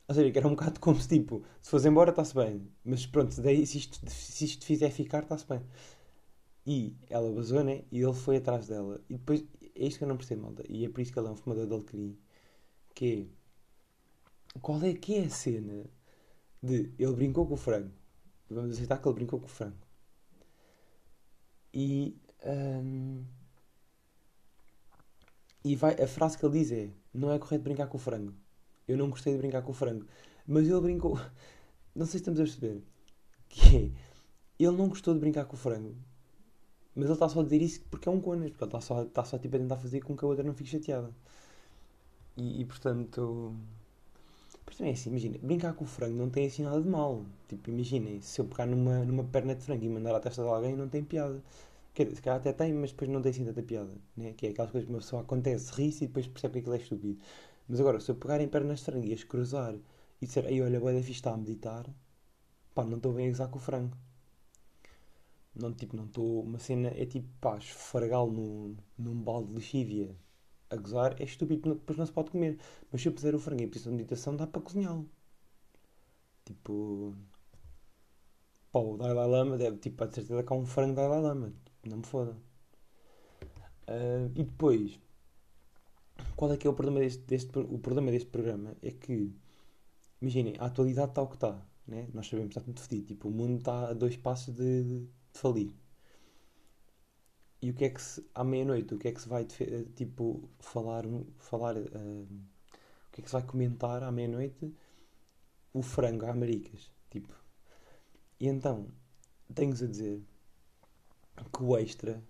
Ou 0.07 0.15
seja, 0.15 0.31
que 0.31 0.37
era 0.37 0.47
um 0.47 0.51
bocado 0.51 0.79
como 0.79 0.99
se 0.99 1.07
tipo, 1.07 1.43
se 1.61 1.69
fores 1.69 1.85
embora 1.85 2.09
está-se 2.11 2.35
bem, 2.35 2.67
mas 2.83 3.05
pronto, 3.05 3.41
daí, 3.41 3.65
se, 3.65 3.77
isto, 3.77 3.99
se 4.09 4.45
isto 4.45 4.65
fizer 4.65 4.89
ficar, 4.91 5.23
está-se 5.23 5.47
bem. 5.47 5.61
E 6.65 6.95
ela 7.09 7.31
basou, 7.31 7.63
né? 7.63 7.83
E 7.91 8.01
ele 8.01 8.13
foi 8.13 8.37
atrás 8.37 8.67
dela. 8.67 9.01
E 9.09 9.17
depois, 9.17 9.43
é 9.75 9.85
isto 9.87 9.97
que 9.97 10.03
eu 10.03 10.07
não 10.07 10.17
percebo, 10.17 10.43
malta. 10.43 10.63
E 10.69 10.85
é 10.85 10.89
por 10.89 11.01
isso 11.01 11.11
que 11.11 11.19
ele 11.19 11.27
é 11.27 11.31
um 11.31 11.35
fumador 11.35 11.67
de 11.67 11.73
alecrim. 11.73 12.17
Que 12.95 13.29
é, 14.55 14.59
qual 14.61 14.81
é 14.83 14.93
que 14.93 15.15
é 15.17 15.25
a 15.25 15.29
cena 15.29 15.85
de 16.61 16.91
ele 16.99 17.13
brincou 17.15 17.45
com 17.47 17.55
o 17.55 17.57
frango? 17.57 17.91
Vamos 18.49 18.73
aceitar 18.75 18.97
que 19.01 19.07
ele 19.07 19.15
brincou 19.15 19.39
com 19.39 19.45
o 19.45 19.49
frango. 19.49 19.77
E. 21.73 22.15
Hum, 22.45 23.23
e 25.63 25.75
vai, 25.75 25.93
a 26.01 26.07
frase 26.07 26.37
que 26.37 26.45
ele 26.45 26.59
diz 26.59 26.71
é: 26.71 26.89
Não 27.13 27.31
é 27.31 27.39
correto 27.39 27.63
brincar 27.63 27.87
com 27.87 27.97
o 27.97 27.99
frango. 27.99 28.33
Eu 28.87 28.97
não 28.97 29.09
gostei 29.09 29.33
de 29.33 29.39
brincar 29.39 29.61
com 29.61 29.71
o 29.71 29.75
frango. 29.75 30.05
Mas 30.47 30.67
ele 30.67 30.81
brincou. 30.81 31.19
Não 31.95 32.05
sei 32.05 32.13
se 32.13 32.17
estamos 32.17 32.39
a 32.39 32.43
perceber. 32.43 32.81
Que 33.47 33.77
é. 33.77 33.91
Ele 34.59 34.77
não 34.77 34.89
gostou 34.89 35.13
de 35.13 35.19
brincar 35.19 35.45
com 35.45 35.55
o 35.55 35.59
frango. 35.59 35.95
Mas 36.95 37.05
ele 37.05 37.13
está 37.13 37.29
só 37.29 37.41
a 37.41 37.43
dizer 37.43 37.61
isso 37.61 37.81
porque 37.89 38.09
é 38.09 38.11
um 38.11 38.19
conas. 38.19 38.49
Porque 38.49 38.63
ele 38.63 38.69
está 38.69 38.81
só, 38.81 39.03
está 39.03 39.23
só 39.23 39.37
tipo, 39.37 39.55
a 39.55 39.59
tentar 39.59 39.77
fazer 39.77 40.01
com 40.01 40.17
que 40.17 40.25
a 40.25 40.27
outra 40.27 40.43
não 40.43 40.53
fique 40.53 40.69
chateada. 40.69 41.11
E, 42.37 42.61
e 42.61 42.65
portanto. 42.65 43.55
Mas 44.65 44.77
também 44.77 44.91
é 44.91 44.95
assim, 44.95 45.09
imagina, 45.09 45.37
brincar 45.41 45.73
com 45.73 45.83
o 45.83 45.87
frango 45.87 46.17
não 46.17 46.29
tem 46.29 46.47
assim 46.47 46.63
nada 46.63 46.81
de 46.81 46.87
mal. 46.89 47.25
Tipo, 47.47 47.69
imaginem, 47.69 48.21
se 48.21 48.39
eu 48.41 48.45
pegar 48.45 48.65
numa, 48.65 49.03
numa 49.05 49.23
perna 49.23 49.55
de 49.55 49.63
frango 49.63 49.83
e 49.83 49.89
mandar 49.89 50.15
à 50.15 50.19
testa 50.19 50.41
de 50.41 50.47
alguém, 50.49 50.75
não 50.75 50.87
tem 50.89 51.03
piada. 51.03 51.43
Quer 51.93 52.05
dizer, 52.05 52.15
se 52.15 52.21
calhar 52.23 52.39
até 52.39 52.53
tem, 52.53 52.73
mas 52.73 52.91
depois 52.91 53.09
não 53.11 53.21
tem 53.21 53.31
assim 53.31 53.45
tanta 53.45 53.61
piada. 53.61 53.91
Né? 54.17 54.33
Que 54.33 54.47
é 54.47 54.49
aquelas 54.49 54.71
coisas 54.71 54.87
que 54.87 54.93
uma 54.93 54.99
pessoa 54.99 55.21
acontece, 55.21 55.71
ri-se 55.73 56.05
e 56.05 56.07
depois 56.07 56.27
percebe 56.27 56.53
que 56.53 56.59
aquilo 56.59 56.75
é 56.75 56.77
estúpido. 56.79 57.17
Mas 57.67 57.79
agora, 57.79 57.99
se 57.99 58.09
eu 58.11 58.15
pegar 58.15 58.41
em 58.41 58.47
pernas 58.47 58.79
de 58.79 58.85
frango 58.85 59.05
e 59.07 59.13
as 59.13 59.23
cruzar 59.23 59.75
e 60.21 60.25
disser, 60.25 60.45
aí 60.45 60.61
olha, 60.61 60.81
o 60.81 60.85
da 60.85 60.99
fixe 60.99 61.11
está 61.11 61.33
a 61.33 61.37
meditar, 61.37 61.85
pá, 62.75 62.83
não 62.85 62.97
estou 62.97 63.13
bem 63.13 63.27
a 63.27 63.29
gozar 63.31 63.49
com 63.49 63.57
o 63.57 63.61
frango. 63.61 63.97
Não, 65.55 65.73
tipo, 65.73 65.95
não 65.95 66.05
estou. 66.05 66.41
Uma 66.43 66.59
cena 66.59 66.89
é 66.89 67.05
tipo, 67.05 67.27
pá, 67.39 67.57
esfregá-lo 67.57 68.31
num, 68.31 68.75
num 68.97 69.15
balde 69.21 69.49
de 69.49 69.55
lexívia 69.55 70.15
a 70.69 70.75
gozar 70.77 71.21
é 71.21 71.25
estúpido, 71.25 71.75
depois 71.75 71.97
não 71.97 72.05
se 72.05 72.11
pode 72.11 72.31
comer. 72.31 72.59
Mas 72.91 73.01
se 73.01 73.07
eu 73.07 73.13
puser 73.13 73.35
o 73.35 73.39
frango 73.39 73.63
em 73.63 73.67
posição 73.69 73.91
de 73.91 73.97
meditação, 73.97 74.35
dá 74.35 74.47
para 74.47 74.61
cozinhá-lo. 74.61 75.09
Tipo. 76.45 77.15
Pá, 78.71 78.79
o 78.79 78.97
Dalai 78.97 79.27
Lama 79.27 79.57
deve, 79.57 79.77
tipo, 79.77 79.97
pode 79.97 80.15
certeza 80.15 80.43
que 80.43 80.51
há 80.53 80.55
um 80.55 80.65
frango 80.65 80.95
Dalai 80.95 81.21
Lama. 81.21 81.53
Não 81.85 81.97
me 81.97 82.05
foda. 82.05 82.35
Uh, 83.87 84.31
e 84.35 84.43
depois, 84.43 84.99
qual 86.35 86.51
é 86.53 86.57
que 86.57 86.67
é 86.67 86.69
o 86.69 86.73
problema 86.73 86.99
deste, 86.99 87.23
deste, 87.23 87.57
o 87.57 87.79
problema 87.79 88.11
deste 88.11 88.29
programa? 88.29 88.75
É 88.81 88.91
que, 88.91 89.31
imaginem, 90.21 90.55
a 90.59 90.65
atualidade 90.65 91.11
está 91.11 91.21
o 91.21 91.27
que 91.27 91.35
está, 91.35 91.65
né? 91.87 92.07
Nós 92.13 92.27
sabemos, 92.27 92.51
está 92.51 92.61
tudo 92.61 92.79
fedido. 92.81 93.07
Tipo, 93.07 93.29
o 93.29 93.31
mundo 93.31 93.59
está 93.59 93.89
a 93.89 93.93
dois 93.93 94.17
passos 94.17 94.53
de, 94.55 94.83
de, 94.83 94.99
de 95.01 95.39
falir. 95.39 95.73
E 97.61 97.69
o 97.71 97.73
que 97.73 97.85
é 97.85 97.89
que 97.89 98.01
se, 98.01 98.25
à 98.35 98.43
meia-noite, 98.43 98.93
o 98.93 98.97
que 98.99 99.07
é 99.07 99.11
que 99.11 99.21
se 99.21 99.29
vai, 99.29 99.45
tipo, 99.95 100.49
falar, 100.59 101.03
falar, 101.39 101.77
uh, 101.77 102.27
o 103.07 103.11
que 103.11 103.21
é 103.21 103.23
que 103.23 103.29
se 103.29 103.33
vai 103.33 103.43
comentar 103.43 104.03
à 104.03 104.11
meia-noite? 104.11 104.73
O 105.73 105.81
frango, 105.81 106.25
a 106.25 106.31
Americas, 106.31 106.91
tipo. 107.09 107.33
E 108.39 108.47
então, 108.47 108.87
tenho-vos 109.55 109.81
a 109.81 109.87
dizer 109.87 110.21
que 111.51 111.63
o 111.63 111.77
extra 111.77 112.21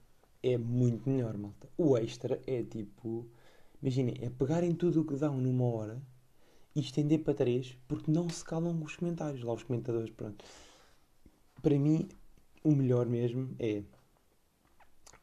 é 0.42 0.58
muito 0.58 1.10
melhor, 1.10 1.38
malta. 1.38 1.70
O 1.78 1.98
extra 1.98 2.42
é 2.46 2.64
tipo 2.64 3.28
Imaginem, 3.84 4.16
é 4.22 4.30
pegarem 4.30 4.74
tudo 4.74 5.02
o 5.02 5.06
que 5.06 5.14
dão 5.18 5.36
numa 5.36 5.66
hora 5.66 6.02
e 6.74 6.80
estender 6.80 7.22
para 7.22 7.34
três, 7.34 7.78
porque 7.86 8.10
não 8.10 8.30
se 8.30 8.42
calam 8.42 8.82
os 8.82 8.96
comentários, 8.96 9.44
lá 9.44 9.52
os 9.52 9.64
comentadores, 9.64 10.10
pronto. 10.12 10.46
Para 11.62 11.78
mim, 11.78 12.08
o 12.64 12.72
melhor 12.72 13.06
mesmo 13.08 13.54
é. 13.60 13.84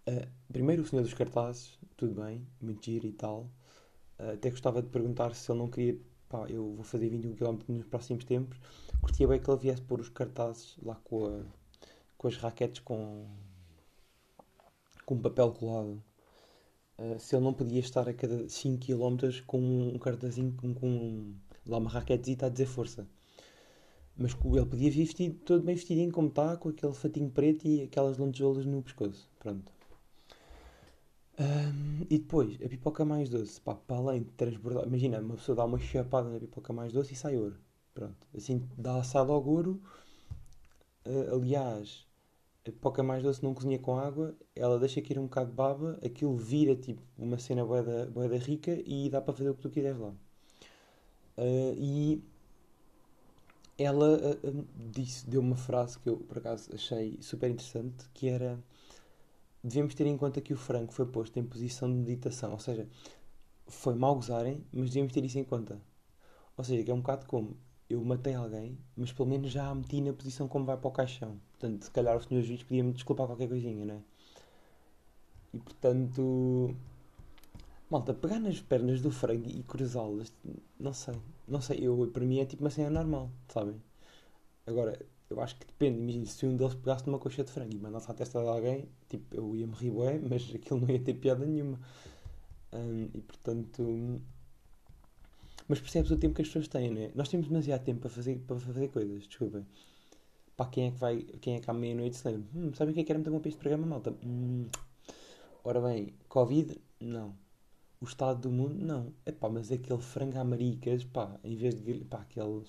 Uh, 0.06 0.28
primeiro, 0.52 0.82
o 0.82 0.86
senhor 0.86 1.00
dos 1.00 1.14
cartazes, 1.14 1.78
tudo 1.96 2.20
bem, 2.22 2.46
giro 2.82 3.06
e 3.06 3.12
tal. 3.12 3.50
Uh, 4.18 4.32
até 4.34 4.50
gostava 4.50 4.82
de 4.82 4.90
perguntar 4.90 5.34
se 5.34 5.50
ele 5.50 5.58
não 5.58 5.70
queria. 5.70 5.98
Pá, 6.28 6.46
eu 6.50 6.74
vou 6.74 6.84
fazer 6.84 7.08
21 7.08 7.36
km 7.36 7.58
nos 7.66 7.86
próximos 7.86 8.24
tempos. 8.24 8.58
Curtia 9.00 9.26
bem 9.26 9.40
que 9.40 9.50
ele 9.50 9.58
viesse 9.58 9.80
pôr 9.80 10.00
os 10.00 10.10
cartazes 10.10 10.76
lá 10.82 10.96
com, 10.96 11.24
a, 11.24 11.44
com 12.18 12.28
as 12.28 12.36
raquetes 12.36 12.82
com, 12.82 13.26
com 15.06 15.18
papel 15.18 15.50
colado 15.52 16.02
eh, 17.00 17.18
se 17.18 17.34
ele 17.34 17.44
não 17.44 17.54
podia 17.54 17.80
estar 17.80 18.08
a 18.08 18.14
cada 18.14 18.48
5 18.48 18.78
km 18.84 19.42
com 19.46 19.58
um 19.60 19.98
cartazinho 19.98 20.52
com, 20.52 20.74
com 20.74 21.34
lá 21.66 21.78
uma 21.78 21.90
raquetezita 21.90 22.46
a 22.46 22.48
dizer 22.48 22.66
força. 22.66 23.06
Mas 24.16 24.32
ele 24.44 24.66
podia 24.66 24.90
vir 24.90 25.04
vestido, 25.06 25.38
todo 25.44 25.64
bem 25.64 25.74
vestidinho 25.74 26.12
como 26.12 26.28
está, 26.28 26.56
com 26.56 26.68
aquele 26.68 26.92
fatinho 26.92 27.30
preto 27.30 27.66
e 27.66 27.82
aquelas 27.82 28.18
lantejoulas 28.18 28.66
no 28.66 28.82
pescoço. 28.82 29.28
Pronto. 29.38 29.72
Um, 31.38 32.02
e 32.10 32.18
depois, 32.18 32.58
a 32.62 32.68
pipoca 32.68 33.02
mais 33.04 33.30
doce. 33.30 33.60
Pá, 33.62 33.74
para 33.74 33.96
além 33.96 34.22
de 34.22 34.30
transbordar. 34.32 34.86
Imagina, 34.86 35.20
uma 35.20 35.36
pessoa 35.36 35.56
dá 35.56 35.64
uma 35.64 35.78
chapada 35.78 36.28
na 36.28 36.38
pipoca 36.38 36.72
mais 36.72 36.92
doce 36.92 37.14
e 37.14 37.16
sai 37.16 37.36
ouro. 37.38 37.56
Pronto. 37.94 38.26
Assim 38.36 38.68
dá 38.76 38.96
assado 38.96 39.32
ao 39.32 39.42
ouro. 39.46 39.80
Uh, 41.06 41.34
aliás, 41.34 42.06
a 42.70 42.72
pipoca 42.72 43.02
mais 43.02 43.22
doce 43.22 43.42
não 43.42 43.52
cozinha 43.54 43.78
com 43.78 43.98
água, 43.98 44.34
ela 44.54 44.78
deixa 44.78 45.02
cair 45.02 45.18
um 45.18 45.24
bocado 45.24 45.50
de 45.50 45.56
baba, 45.56 45.98
aquilo 46.04 46.36
vira 46.36 46.74
tipo 46.74 47.02
uma 47.18 47.38
cena 47.38 47.64
boeda, 47.64 48.06
boeda 48.06 48.38
rica 48.38 48.80
e 48.86 49.10
dá 49.10 49.20
para 49.20 49.34
fazer 49.34 49.50
o 49.50 49.54
que 49.54 49.60
tu 49.62 49.70
quiseres 49.70 49.98
lá. 49.98 50.10
Uh, 51.36 51.74
e 51.76 52.22
ela 53.78 54.18
uh, 54.18 54.66
disse, 54.90 55.28
deu 55.28 55.40
uma 55.40 55.56
frase 55.56 55.98
que 55.98 56.08
eu 56.08 56.18
por 56.18 56.38
acaso 56.38 56.70
achei 56.74 57.18
super 57.20 57.50
interessante, 57.50 58.08
que 58.14 58.28
era 58.28 58.58
devemos 59.62 59.94
ter 59.94 60.06
em 60.06 60.16
conta 60.16 60.40
que 60.40 60.54
o 60.54 60.56
frango 60.56 60.92
foi 60.92 61.06
posto 61.06 61.38
em 61.38 61.44
posição 61.44 61.88
de 61.90 61.98
meditação, 61.98 62.52
ou 62.52 62.58
seja, 62.58 62.88
foi 63.66 63.94
mal 63.94 64.14
gozarem, 64.14 64.64
mas 64.72 64.90
devemos 64.90 65.12
ter 65.12 65.24
isso 65.24 65.38
em 65.38 65.44
conta. 65.44 65.80
Ou 66.56 66.64
seja, 66.64 66.82
que 66.84 66.90
é 66.90 66.94
um 66.94 67.00
bocado 67.00 67.26
como 67.26 67.56
eu 67.88 68.02
matei 68.04 68.34
alguém, 68.34 68.78
mas 68.96 69.12
pelo 69.12 69.28
menos 69.28 69.50
já 69.50 69.68
a 69.68 69.74
meti 69.74 70.00
na 70.00 70.12
posição 70.12 70.48
como 70.48 70.64
vai 70.64 70.76
para 70.76 70.88
o 70.88 70.92
caixão. 70.92 71.40
Portanto, 71.60 71.84
se 71.84 71.90
calhar 71.90 72.16
o 72.16 72.22
senhor 72.22 72.42
juiz 72.42 72.62
podia-me 72.62 72.92
desculpar 72.92 73.26
qualquer 73.26 73.46
coisinha, 73.48 73.84
não 73.84 73.94
é? 73.96 74.00
E 75.52 75.58
portanto. 75.58 76.74
Malta, 77.90 78.14
pegar 78.14 78.38
nas 78.40 78.60
pernas 78.60 79.02
do 79.02 79.10
frango 79.10 79.48
e 79.48 79.62
cruzá-las, 79.64 80.32
não 80.78 80.92
sei. 80.94 81.14
Não 81.46 81.60
sei, 81.60 81.80
eu, 81.82 82.08
para 82.12 82.24
mim 82.24 82.38
é 82.38 82.46
tipo 82.46 82.62
uma 82.64 82.70
cena 82.70 82.88
normal, 82.88 83.30
sabem? 83.48 83.74
Agora, 84.66 84.98
eu 85.28 85.40
acho 85.40 85.56
que 85.56 85.66
depende. 85.66 85.98
Imagina, 85.98 86.24
se 86.26 86.46
um 86.46 86.56
deles 86.56 86.74
pegasse 86.74 87.06
numa 87.06 87.18
coxa 87.18 87.44
de 87.44 87.50
frango 87.50 87.74
e 87.74 87.78
mandasse 87.78 88.10
à 88.10 88.14
testa 88.14 88.40
de 88.40 88.48
alguém, 88.48 88.88
tipo, 89.08 89.36
eu 89.36 89.54
ia 89.56 89.66
me 89.66 89.74
rir 89.74 89.90
bué, 89.90 90.18
mas 90.18 90.50
aquilo 90.54 90.80
não 90.80 90.88
ia 90.88 91.00
ter 91.00 91.14
piada 91.14 91.44
nenhuma. 91.44 91.78
Um, 92.72 93.10
e 93.12 93.20
portanto 93.20 94.22
mas 95.70 95.80
percebes 95.80 96.10
o 96.10 96.16
tempo 96.16 96.34
que 96.34 96.42
as 96.42 96.48
pessoas 96.48 96.66
têm, 96.66 96.90
não 96.90 97.00
é? 97.00 97.10
Nós 97.14 97.28
temos 97.28 97.46
demasiado 97.46 97.84
tempo 97.84 98.00
para 98.00 98.10
fazer, 98.10 98.40
para 98.40 98.58
fazer 98.58 98.88
coisas, 98.88 99.24
desculpem. 99.28 99.64
Pá, 100.60 100.66
quem 100.66 100.88
é 100.88 100.90
que 100.90 100.98
vai, 100.98 101.22
quem 101.40 101.56
é 101.56 101.58
que 101.58 101.70
à 101.70 101.72
meia-noite 101.72 102.18
se 102.18 102.28
lembra? 102.28 102.46
Hum, 102.54 102.74
sabem 102.74 102.92
o 102.92 102.94
que 102.94 103.00
é 103.00 103.04
que 103.04 103.10
era 103.10 103.18
muito 103.18 103.30
bom 103.30 103.40
para 103.40 103.48
este 103.48 103.58
programa, 103.58 103.86
malta? 103.86 104.14
Hum, 104.22 104.66
ora 105.64 105.80
bem, 105.80 106.12
Covid? 106.28 106.78
Não. 107.00 107.34
O 107.98 108.04
estado 108.04 108.42
do 108.42 108.50
mundo? 108.50 108.74
Não. 108.74 109.10
É 109.24 109.32
pá, 109.32 109.48
mas 109.48 109.72
aquele 109.72 110.02
frango 110.02 110.38
a 110.38 110.44
maricas, 110.44 111.02
pá, 111.02 111.34
em 111.42 111.56
vez 111.56 111.80
de, 111.80 112.04
pá, 112.04 112.18
aquele, 112.18 112.62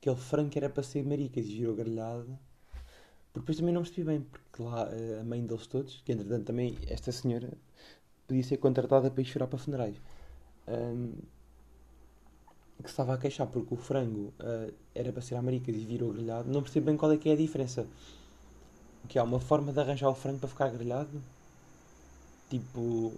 aquele 0.00 0.16
frango 0.16 0.48
que 0.48 0.58
era 0.58 0.70
para 0.70 0.82
ser 0.82 1.04
maricas 1.04 1.44
e 1.44 1.54
virou 1.54 1.74
grelhado. 1.74 2.38
Porque 3.30 3.40
depois 3.40 3.58
também 3.58 3.74
não 3.74 3.82
percebi 3.82 4.04
bem, 4.04 4.22
porque 4.22 4.62
lá 4.62 4.88
eh, 4.90 5.18
a 5.20 5.24
mãe 5.24 5.44
deles 5.44 5.66
todos, 5.66 6.00
que 6.00 6.12
entretanto 6.12 6.46
também 6.46 6.78
esta 6.88 7.12
senhora 7.12 7.52
podia 8.26 8.42
ser 8.42 8.56
contratada 8.56 9.10
para 9.10 9.20
ir 9.20 9.26
chorar 9.26 9.48
para 9.48 9.58
funerais. 9.58 10.00
Um, 10.66 11.12
que 12.82 12.88
se 12.88 12.92
estava 12.92 13.14
a 13.14 13.18
queixar 13.18 13.46
porque 13.46 13.72
o 13.72 13.76
frango 13.76 14.32
uh, 14.40 14.72
era 14.94 15.12
para 15.12 15.22
ser 15.22 15.36
Américas 15.36 15.74
e 15.74 15.84
virou 15.84 16.12
grelhado, 16.12 16.50
não 16.50 16.62
percebo 16.62 16.86
bem 16.86 16.96
qual 16.96 17.12
é 17.12 17.16
que 17.16 17.28
é 17.28 17.32
a 17.32 17.36
diferença. 17.36 17.86
Que 19.08 19.18
há 19.18 19.22
uma 19.24 19.40
forma 19.40 19.72
de 19.72 19.80
arranjar 19.80 20.08
o 20.08 20.14
frango 20.14 20.38
para 20.38 20.48
ficar 20.48 20.68
grelhado? 20.70 21.22
Tipo, 22.50 23.12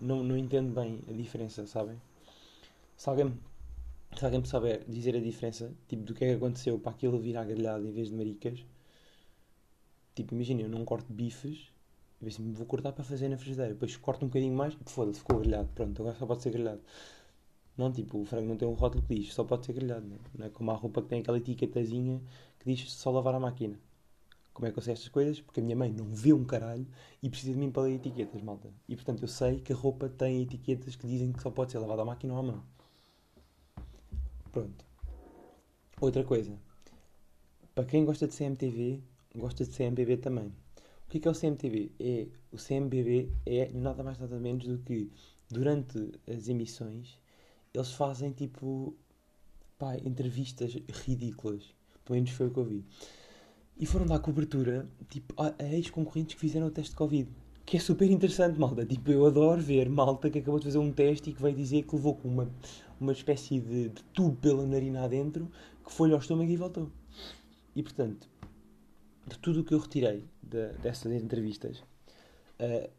não, 0.00 0.22
não 0.24 0.36
entendo 0.36 0.74
bem 0.74 1.00
a 1.08 1.12
diferença, 1.12 1.66
sabem? 1.66 2.00
Se 2.96 3.08
alguém, 3.08 3.32
se 4.16 4.24
alguém 4.24 4.40
me 4.40 4.46
souber 4.46 4.84
dizer 4.88 5.16
a 5.16 5.20
diferença, 5.20 5.72
tipo, 5.88 6.02
do 6.02 6.14
que 6.14 6.24
é 6.24 6.28
que 6.30 6.34
aconteceu 6.34 6.78
para 6.78 6.92
aquilo 6.92 7.18
virar 7.18 7.44
grelhado 7.44 7.86
em 7.86 7.92
vez 7.92 8.08
de 8.08 8.14
maricas, 8.14 8.64
tipo, 10.14 10.34
imagina, 10.34 10.62
eu 10.62 10.68
não 10.68 10.84
corto 10.84 11.12
bifes, 11.12 11.72
e 12.20 12.28
assim, 12.28 12.52
vou 12.52 12.66
cortar 12.66 12.92
para 12.92 13.04
fazer 13.04 13.28
na 13.28 13.36
frigideira, 13.36 13.72
depois 13.74 13.96
corto 13.96 14.24
um 14.24 14.28
bocadinho 14.28 14.54
mais, 14.56 14.74
foda-se, 14.86 15.18
ficou 15.18 15.40
grelhado, 15.40 15.68
pronto, 15.74 16.00
agora 16.00 16.16
só 16.16 16.26
pode 16.26 16.42
ser 16.42 16.50
grelhado. 16.50 16.80
Não, 17.76 17.90
tipo, 17.90 18.20
o 18.20 18.24
frango 18.24 18.48
não 18.48 18.56
tem 18.56 18.68
um 18.68 18.74
rótulo 18.74 19.02
que 19.02 19.14
diz 19.14 19.34
só 19.34 19.42
pode 19.42 19.66
ser 19.66 19.72
grelhado, 19.72 20.06
né? 20.06 20.16
não 20.38 20.46
é 20.46 20.50
como 20.50 20.70
a 20.70 20.74
roupa 20.74 21.02
que 21.02 21.08
tem 21.08 21.20
aquela 21.20 21.38
etiquetazinha 21.38 22.22
que 22.58 22.72
diz 22.72 22.92
só 22.92 23.10
lavar 23.10 23.34
a 23.34 23.40
máquina. 23.40 23.78
Como 24.52 24.68
é 24.68 24.70
que 24.70 24.78
eu 24.78 24.82
sei 24.82 24.92
estas 24.92 25.08
coisas? 25.08 25.40
Porque 25.40 25.58
a 25.58 25.62
minha 25.62 25.74
mãe 25.74 25.92
não 25.92 26.04
vê 26.06 26.32
um 26.32 26.44
caralho 26.44 26.86
e 27.20 27.28
precisa 27.28 27.52
de 27.52 27.58
mim 27.58 27.72
para 27.72 27.82
ler 27.82 27.96
etiquetas, 27.96 28.40
malta. 28.40 28.72
E 28.88 28.94
portanto 28.94 29.22
eu 29.22 29.28
sei 29.28 29.60
que 29.60 29.72
a 29.72 29.76
roupa 29.76 30.08
tem 30.08 30.42
etiquetas 30.42 30.94
que 30.94 31.08
dizem 31.08 31.32
que 31.32 31.42
só 31.42 31.50
pode 31.50 31.72
ser 31.72 31.78
lavada 31.78 32.02
à 32.02 32.04
máquina 32.04 32.34
ou 32.34 32.38
à 32.38 32.42
mão. 32.44 32.62
Pronto. 34.52 34.86
Outra 36.00 36.22
coisa. 36.22 36.56
Para 37.74 37.84
quem 37.84 38.04
gosta 38.04 38.28
de 38.28 38.36
CMTV, 38.36 39.02
gosta 39.34 39.64
de 39.64 39.76
CMBB 39.76 40.18
também. 40.18 40.46
O 40.46 41.10
que 41.10 41.18
é, 41.18 41.20
que 41.20 41.26
é 41.26 41.30
o 41.32 41.34
CMTV? 41.34 41.90
É, 41.98 42.28
o 42.52 42.56
CMBB 42.56 43.32
é 43.44 43.72
nada 43.72 44.04
mais 44.04 44.18
nada 44.18 44.38
menos 44.38 44.64
do 44.64 44.78
que 44.78 45.10
durante 45.50 46.12
as 46.28 46.48
emissões 46.48 47.18
eles 47.74 47.92
fazem 47.92 48.30
tipo 48.30 48.96
pá, 49.78 49.96
entrevistas 49.96 50.76
ridículas. 51.04 51.74
Pelo 52.04 52.16
menos 52.16 52.30
foi 52.30 52.46
o 52.46 52.50
que 52.50 52.58
eu 52.58 52.64
vi. 52.64 52.84
E 53.76 53.86
foram 53.86 54.06
dar 54.06 54.20
cobertura 54.20 54.88
tipo, 55.08 55.34
a, 55.36 55.54
ex-concorrentes 55.72 56.34
que 56.34 56.40
fizeram 56.40 56.68
o 56.68 56.70
teste 56.70 56.92
de 56.92 56.96
Covid. 56.96 57.28
Que 57.66 57.78
é 57.78 57.80
super 57.80 58.08
interessante, 58.10 58.58
malta. 58.58 58.84
Tipo, 58.84 59.10
eu 59.10 59.26
adoro 59.26 59.60
ver 59.60 59.88
malta 59.88 60.30
que 60.30 60.38
acabou 60.38 60.60
de 60.60 60.66
fazer 60.66 60.78
um 60.78 60.92
teste 60.92 61.30
e 61.30 61.32
que 61.32 61.42
veio 61.42 61.56
dizer 61.56 61.82
que 61.82 61.96
levou 61.96 62.14
com 62.14 62.28
uma, 62.28 62.48
uma 63.00 63.12
espécie 63.12 63.58
de, 63.58 63.88
de 63.88 64.02
tubo 64.12 64.36
pela 64.36 64.66
narina 64.66 65.04
adentro, 65.04 65.50
que 65.84 65.92
foi 65.92 66.12
ao 66.12 66.18
estômago 66.18 66.50
e 66.50 66.56
voltou. 66.56 66.90
E 67.74 67.82
portanto, 67.82 68.28
de 69.26 69.38
tudo 69.38 69.60
o 69.60 69.64
que 69.64 69.72
eu 69.72 69.78
retirei 69.78 70.24
de, 70.42 70.68
dessas 70.74 71.10
entrevistas, 71.12 71.78
uh, 72.60 72.90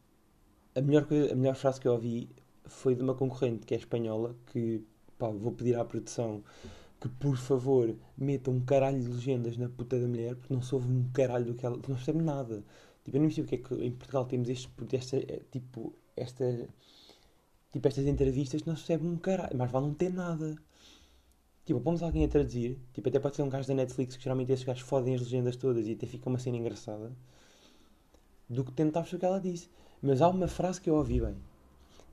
a, 0.73 0.81
melhor 0.81 1.07
a 1.31 1.35
melhor 1.35 1.55
frase 1.55 1.79
que 1.79 1.87
eu 1.87 1.93
ouvi 1.93 2.27
foi 2.67 2.95
de 2.95 3.01
uma 3.01 3.15
concorrente 3.15 3.65
que 3.65 3.73
é 3.73 3.77
espanhola, 3.77 4.35
que 4.47 4.83
pá, 5.17 5.29
vou 5.29 5.51
pedir 5.51 5.75
à 5.77 5.85
produção 5.85 6.43
que 6.99 7.09
por 7.09 7.37
favor 7.37 7.95
meta 8.17 8.49
um 8.49 8.59
caralho 8.61 8.99
de 8.99 9.07
legendas 9.07 9.57
na 9.57 9.69
puta 9.69 9.99
da 9.99 10.07
mulher, 10.07 10.35
porque 10.35 10.53
não 10.53 10.61
soube 10.61 10.87
um 10.87 11.09
caralho 11.13 11.45
do 11.45 11.53
que 11.53 11.65
ela. 11.65 11.75
não 11.75 11.95
percebe 11.95 12.21
nada. 12.21 12.63
Tipo, 13.03 13.17
eu 13.17 13.21
não 13.21 13.27
percebo 13.27 13.47
porque 13.47 13.75
é 13.75 13.77
que 13.77 13.85
em 13.85 13.91
Portugal 13.91 14.25
temos 14.25 14.49
este, 14.49 14.69
esta, 14.93 15.17
eh, 15.17 15.41
tipo, 15.51 15.93
esta, 16.15 16.67
tipo, 17.71 17.87
estas 17.87 18.07
entrevistas 18.07 18.61
que 18.61 18.67
não 18.67 18.75
se 18.75 18.83
percebe 18.85 19.07
um 19.07 19.17
caralho, 19.17 19.55
mas 19.57 19.69
vale 19.71 19.85
não 19.87 19.93
ter 19.93 20.11
nada. 20.11 20.55
Tipo, 21.65 21.79
pomos 21.81 22.01
alguém 22.03 22.23
a 22.25 22.27
traduzir, 22.27 22.79
tipo, 22.93 23.09
até 23.09 23.19
pode 23.19 23.35
ser 23.35 23.43
um 23.43 23.49
gajo 23.49 23.67
da 23.67 23.73
Netflix 23.75 24.15
que 24.15 24.23
geralmente 24.23 24.51
esses 24.51 24.65
gajos 24.65 24.83
fodem 24.83 25.15
as 25.15 25.21
legendas 25.21 25.55
todas 25.55 25.87
e 25.87 25.93
até 25.93 26.05
fica 26.07 26.29
uma 26.29 26.39
cena 26.39 26.57
engraçada, 26.57 27.11
do 28.49 28.63
que 28.63 28.71
tentar 28.71 29.01
perceber 29.01 29.17
o 29.17 29.19
que 29.19 29.25
ela 29.25 29.39
disse. 29.39 29.69
Mas 30.01 30.21
há 30.21 30.29
uma 30.29 30.47
frase 30.47 30.79
que 30.81 30.89
eu 30.89 30.95
ouvi 30.95 31.21
bem, 31.21 31.35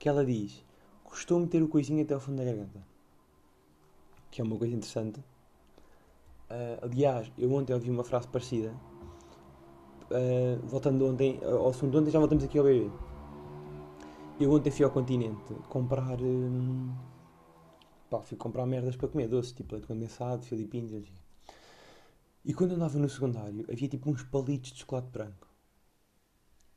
que 0.02 0.08
ela 0.08 0.26
diz: 0.26 0.64
Custou 1.04 1.38
meter 1.38 1.62
o 1.62 1.68
coisinho 1.68 2.02
até 2.02 2.12
ao 2.12 2.18
fundo 2.18 2.38
da 2.38 2.44
garganta. 2.44 2.84
Que 4.32 4.40
é 4.40 4.44
uma 4.44 4.58
coisa 4.58 4.74
interessante. 4.74 5.20
Uh, 6.50 6.78
aliás, 6.82 7.30
eu 7.38 7.52
ontem 7.52 7.72
ouvi 7.72 7.88
uma 7.88 8.02
frase 8.02 8.26
parecida. 8.26 8.74
Uh, 10.10 10.66
voltando 10.66 11.06
ontem 11.06 11.38
ao 11.44 11.68
assunto, 11.68 11.96
ontem 11.96 12.10
já 12.10 12.18
voltamos 12.18 12.42
aqui 12.42 12.58
ao 12.58 12.64
bebê. 12.64 12.90
Eu 14.40 14.50
ontem 14.50 14.72
fui 14.72 14.84
ao 14.84 14.90
continente 14.90 15.54
comprar. 15.68 16.20
Hum, 16.20 16.92
pá, 18.10 18.20
fui 18.22 18.36
comprar 18.36 18.66
merdas 18.66 18.96
para 18.96 19.06
comer, 19.06 19.28
doces, 19.28 19.52
tipo 19.52 19.72
leite 19.72 19.86
condensado, 19.86 20.44
filipinos, 20.44 20.92
assim. 20.92 21.14
E 22.44 22.52
quando 22.52 22.72
andava 22.72 22.98
no 22.98 23.08
secundário, 23.08 23.64
havia 23.70 23.88
tipo 23.88 24.10
uns 24.10 24.24
palitos 24.24 24.72
de 24.72 24.80
chocolate 24.80 25.10
branco. 25.12 25.46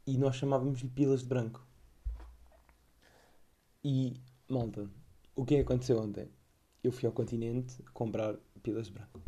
E 0.06 0.16
nós 0.16 0.36
chamávamos-lhe 0.36 0.90
pilas 0.90 1.22
de 1.22 1.26
branco. 1.26 1.66
E, 3.88 4.20
malta, 4.50 4.90
o 5.36 5.46
que 5.46 5.54
é 5.54 5.58
que 5.58 5.64
aconteceu 5.64 6.00
ontem? 6.00 6.28
Eu 6.84 6.92
fui 6.92 7.06
ao 7.06 7.14
continente 7.14 7.84
comprar 7.94 8.36
pilas 8.64 8.88
de 8.88 8.94
branco. 8.94 9.22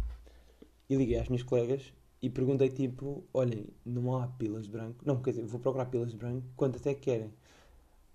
E 0.89 0.95
liguei 0.95 1.19
às 1.19 1.29
minhas 1.29 1.43
colegas 1.43 1.93
e 2.23 2.27
perguntei 2.27 2.69
tipo, 2.69 3.23
olhem, 3.31 3.67
não 3.85 4.17
há 4.17 4.27
pilas 4.27 4.65
de 4.65 4.71
branco? 4.71 5.05
Não, 5.05 5.21
quer 5.21 5.29
dizer, 5.29 5.45
vou 5.45 5.59
procurar 5.59 5.85
pilas 5.85 6.09
de 6.09 6.17
branco, 6.17 6.47
quanto 6.55 6.77
até 6.77 6.95
querem? 6.95 7.31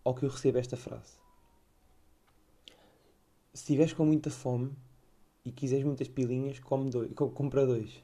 Ao 0.03 0.17
que 0.17 0.25
eu 0.25 0.29
recebo 0.29 0.59
esta 0.59 0.77
frase. 0.77 1.13
Se 3.55 3.63
estiveres 3.63 3.93
com 3.93 4.05
muita 4.05 4.29
fome 4.29 4.73
e 5.45 5.53
quiseres 5.53 5.85
muitas 5.85 6.09
pilinhas, 6.09 6.59
come 6.59 6.91
dois, 6.91 7.13
compra 7.15 7.65
dois. 7.65 8.03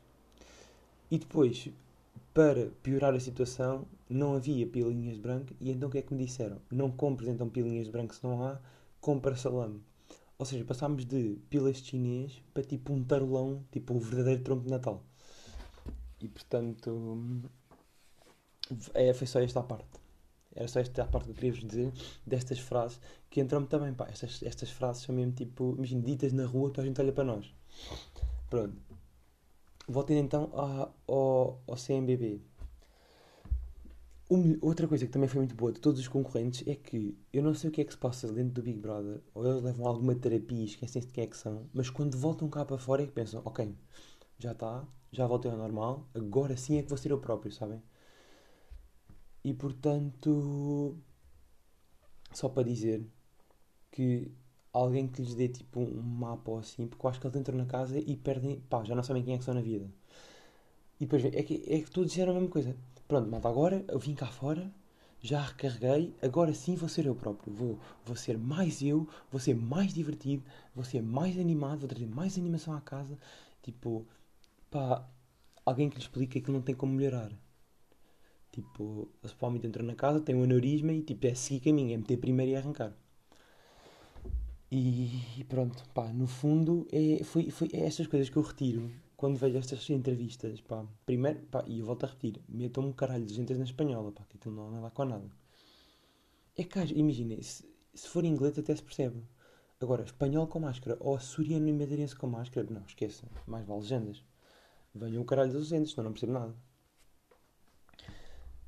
E 1.11 1.19
depois, 1.19 1.71
para 2.39 2.71
piorar 2.85 3.13
a 3.17 3.19
situação, 3.19 3.85
não 4.09 4.37
havia 4.37 4.65
pilinhas 4.65 5.17
de 5.17 5.21
branco 5.21 5.53
e 5.61 5.73
então 5.73 5.89
o 5.89 5.91
que 5.91 5.99
é 5.99 6.03
que 6.03 6.15
me 6.15 6.25
disseram? 6.25 6.61
Não 6.71 6.89
compres 6.89 7.29
então 7.29 7.49
pilinhas 7.49 7.87
de 7.87 7.91
branco 7.91 8.15
se 8.15 8.23
não 8.23 8.45
há, 8.45 8.61
compra 9.01 9.35
salame. 9.35 9.83
Ou 10.39 10.47
seja, 10.47 10.65
passámos 10.65 11.05
de 11.05 11.37
pilas 11.51 11.79
de 11.79 11.89
chinês 11.89 12.41
para 12.55 12.63
tipo 12.63 12.93
um 12.93 13.03
tarolão, 13.03 13.65
tipo 13.73 13.93
o 13.93 13.99
verdadeiro 13.99 14.45
tronco 14.45 14.63
de 14.63 14.71
Natal. 14.71 15.03
E 16.21 16.29
portanto, 16.29 17.51
é, 18.95 19.13
foi 19.13 19.27
só 19.27 19.41
esta 19.41 19.59
a 19.59 19.65
parte. 19.65 19.99
Era 20.55 20.69
só 20.69 20.79
esta 20.79 21.03
a 21.03 21.07
parte 21.07 21.25
que 21.25 21.31
eu 21.33 21.35
queria 21.35 21.51
vos 21.51 21.65
dizer 21.65 21.93
destas 22.25 22.61
frases 22.61 23.01
que 23.29 23.41
entram-me 23.41 23.67
também, 23.67 23.93
pá. 23.93 24.07
Estas, 24.09 24.45
estas 24.45 24.71
frases 24.71 25.03
são 25.03 25.13
mesmo 25.13 25.33
tipo, 25.33 25.75
imagina, 25.77 26.03
ditas 26.03 26.33
na 26.33 26.47
rua 26.47 26.71
que 26.71 26.81
a 26.81 26.85
gente 26.85 27.01
olha 27.01 27.13
para 27.13 27.25
nós. 27.25 27.53
Pronto. 28.49 28.88
Voltando 29.89 30.19
então 30.19 30.51
ao, 30.53 31.63
ao 31.67 31.77
CMBB. 31.77 32.43
outra 34.61 34.87
coisa 34.87 35.07
que 35.07 35.13
também 35.13 35.29
foi 35.29 35.39
muito 35.41 35.55
boa 35.55 35.73
de 35.73 35.81
todos 35.81 35.99
os 35.99 36.07
concorrentes 36.07 36.63
é 36.69 36.75
que 36.75 37.17
eu 37.33 37.43
não 37.43 37.55
sei 37.55 37.71
o 37.71 37.73
que 37.73 37.81
é 37.81 37.85
que 37.85 37.93
se 37.93 37.99
passa 37.99 38.31
dentro 38.31 38.53
do 38.53 38.63
Big 38.63 38.79
Brother, 38.79 39.23
ou 39.35 39.47
eles 39.47 39.63
levam 39.63 39.87
alguma 39.87 40.15
terapia 40.15 40.61
e 40.61 40.65
esquecem-se 40.67 41.09
de 41.09 41.15
quem 41.15 41.25
é 41.25 41.27
que 41.27 41.37
são, 41.37 41.67
mas 41.73 41.89
quando 41.89 42.19
voltam 42.19 42.51
cá 42.51 42.67
para 42.67 42.77
fora 42.79 43.03
é 43.03 43.07
que 43.07 43.13
pensam: 43.13 43.41
ok, 43.47 43.75
já 44.39 44.53
está, 44.53 44.87
já 45.11 45.27
voltei 45.27 45.51
ao 45.51 45.57
normal, 45.57 46.07
agora 46.15 46.57
sim 46.57 46.77
é 46.79 46.83
que 46.83 46.89
vou 46.91 46.99
ser 46.99 47.11
eu 47.11 47.19
próprio, 47.19 47.51
sabem? 47.53 47.83
E 49.43 49.55
portanto, 49.55 50.97
só 52.33 52.49
para 52.49 52.65
dizer 52.65 53.07
que 53.91 54.31
alguém 54.73 55.07
que 55.09 55.23
lhes 55.23 55.35
dê 55.35 55.49
tipo 55.49 55.81
um 55.81 56.03
mapa 56.03 56.51
ou 56.51 56.59
assim, 56.59 56.87
porque 56.87 57.05
eu 57.05 57.11
acho 57.11 57.21
que 57.21 57.27
eles 57.27 57.37
entram 57.37 57.57
na 57.57 57.67
casa 57.67 57.99
e 57.99 58.17
perdem, 58.17 58.61
pá, 58.69 58.85
já 58.85 58.95
não 58.95 59.03
sabem 59.03 59.23
quem 59.25 59.35
é 59.35 59.39
que 59.39 59.45
são 59.45 59.55
na 59.55 59.61
vida. 59.61 59.89
E 61.01 61.05
depois 61.07 61.25
é 61.25 61.43
que, 61.43 61.63
é 61.67 61.81
que 61.81 61.91
todos 61.91 62.11
disseram 62.11 62.33
a 62.33 62.35
mesma 62.35 62.51
coisa. 62.51 62.77
Pronto, 63.07 63.29
malta, 63.31 63.49
agora 63.49 63.85
eu 63.89 63.99
vim 63.99 64.15
cá 64.15 64.27
fora, 64.27 64.71
já 65.21 65.41
recarreguei, 65.41 66.15
agora 66.23 66.53
sim 66.53 66.75
vou 66.75 66.89
ser 66.89 67.07
eu 67.07 67.15
próprio. 67.15 67.53
Vou, 67.53 67.79
vou 68.05 68.17
ser 68.17 68.37
mais 68.37 68.83
eu, 68.83 69.09
vou 69.31 69.41
ser 69.41 69.55
mais 69.55 69.95
divertido, 69.95 70.43
vou 70.75 70.85
ser 70.85 71.03
mais 71.03 71.39
animado, 71.39 71.81
vou 71.81 71.89
trazer 71.89 72.07
mais 72.07 72.37
animação 72.37 72.75
à 72.75 72.81
casa. 72.81 73.19
Tipo, 73.63 74.07
pá, 74.71 75.09
alguém 75.65 75.89
que 75.89 75.97
lhe 75.97 76.03
explica 76.03 76.41
que 76.41 76.51
não 76.51 76.63
tem 76.63 76.75
como 76.75 76.93
melhorar. 76.93 77.33
Tipo, 78.53 79.09
eles 79.23 79.33
provavelmente 79.33 79.67
entram 79.69 79.87
na 79.87 79.95
casa, 79.95 80.21
têm 80.21 80.35
um 80.35 80.43
aneurisma 80.43 80.93
e 80.93 81.03
tipo, 81.03 81.27
é 81.27 81.35
seguir 81.35 81.61
caminho, 81.61 81.95
é 81.95 81.97
meter 81.97 82.19
primeiro 82.19 82.53
e 82.53 82.57
arrancar. 82.57 82.93
E, 84.71 85.45
pronto, 85.49 85.83
pá, 85.95 86.13
no 86.13 86.27
fundo 86.27 86.87
é, 86.93 87.25
foi, 87.25 87.51
foi 87.51 87.71
é 87.73 87.87
estas 87.87 88.07
coisas 88.07 88.29
que 88.29 88.37
eu 88.37 88.43
retiro 88.43 88.91
quando 89.17 89.37
vejo 89.37 89.59
estas 89.59 89.89
entrevistas, 89.91 90.61
pá. 90.61 90.87
Primeiro, 91.07 91.41
pá, 91.47 91.65
e 91.67 91.81
eu 91.81 91.87
volto 91.87 92.05
a 92.05 92.09
repetir, 92.09 92.41
metam 92.49 92.85
um 92.85 92.93
caralho 92.93 93.25
de 93.25 93.35
gente 93.35 93.53
na 93.55 93.65
espanhola, 93.65 94.13
pá, 94.13 94.25
que 94.29 94.37
aquilo 94.37 94.55
não 94.55 94.69
há 94.69 94.71
nada 94.71 94.91
com 94.91 95.05
nada. 95.05 95.29
É 96.57 96.65
que, 96.65 96.79
imaginem, 96.95 97.43
se, 97.43 97.65
se 97.95 98.09
for 98.09 98.25
inglês 98.25 98.59
até 98.59 98.77
se 98.77 98.83
percebe. 98.83 99.23
Agora, 99.81 100.05
espanhol 100.05 100.47
com 100.47 100.61
máscara 100.61 100.97
ou 101.01 101.17
açoriano 101.17 101.69
e 101.69 101.73
madeirense 101.73 102.15
com 102.15 102.27
máscara, 102.27 102.67
não, 102.71 102.83
esqueça, 102.83 103.27
mais 103.47 103.67
vale 103.67 103.81
legendas. 103.81 104.25
Venham 104.95 105.23
o 105.23 105.25
caralho 105.25 105.53
das 105.53 105.63
legendas, 105.63 105.91
senão 105.91 106.05
não 106.05 106.13
percebo 106.13 106.33
nada. 106.33 106.55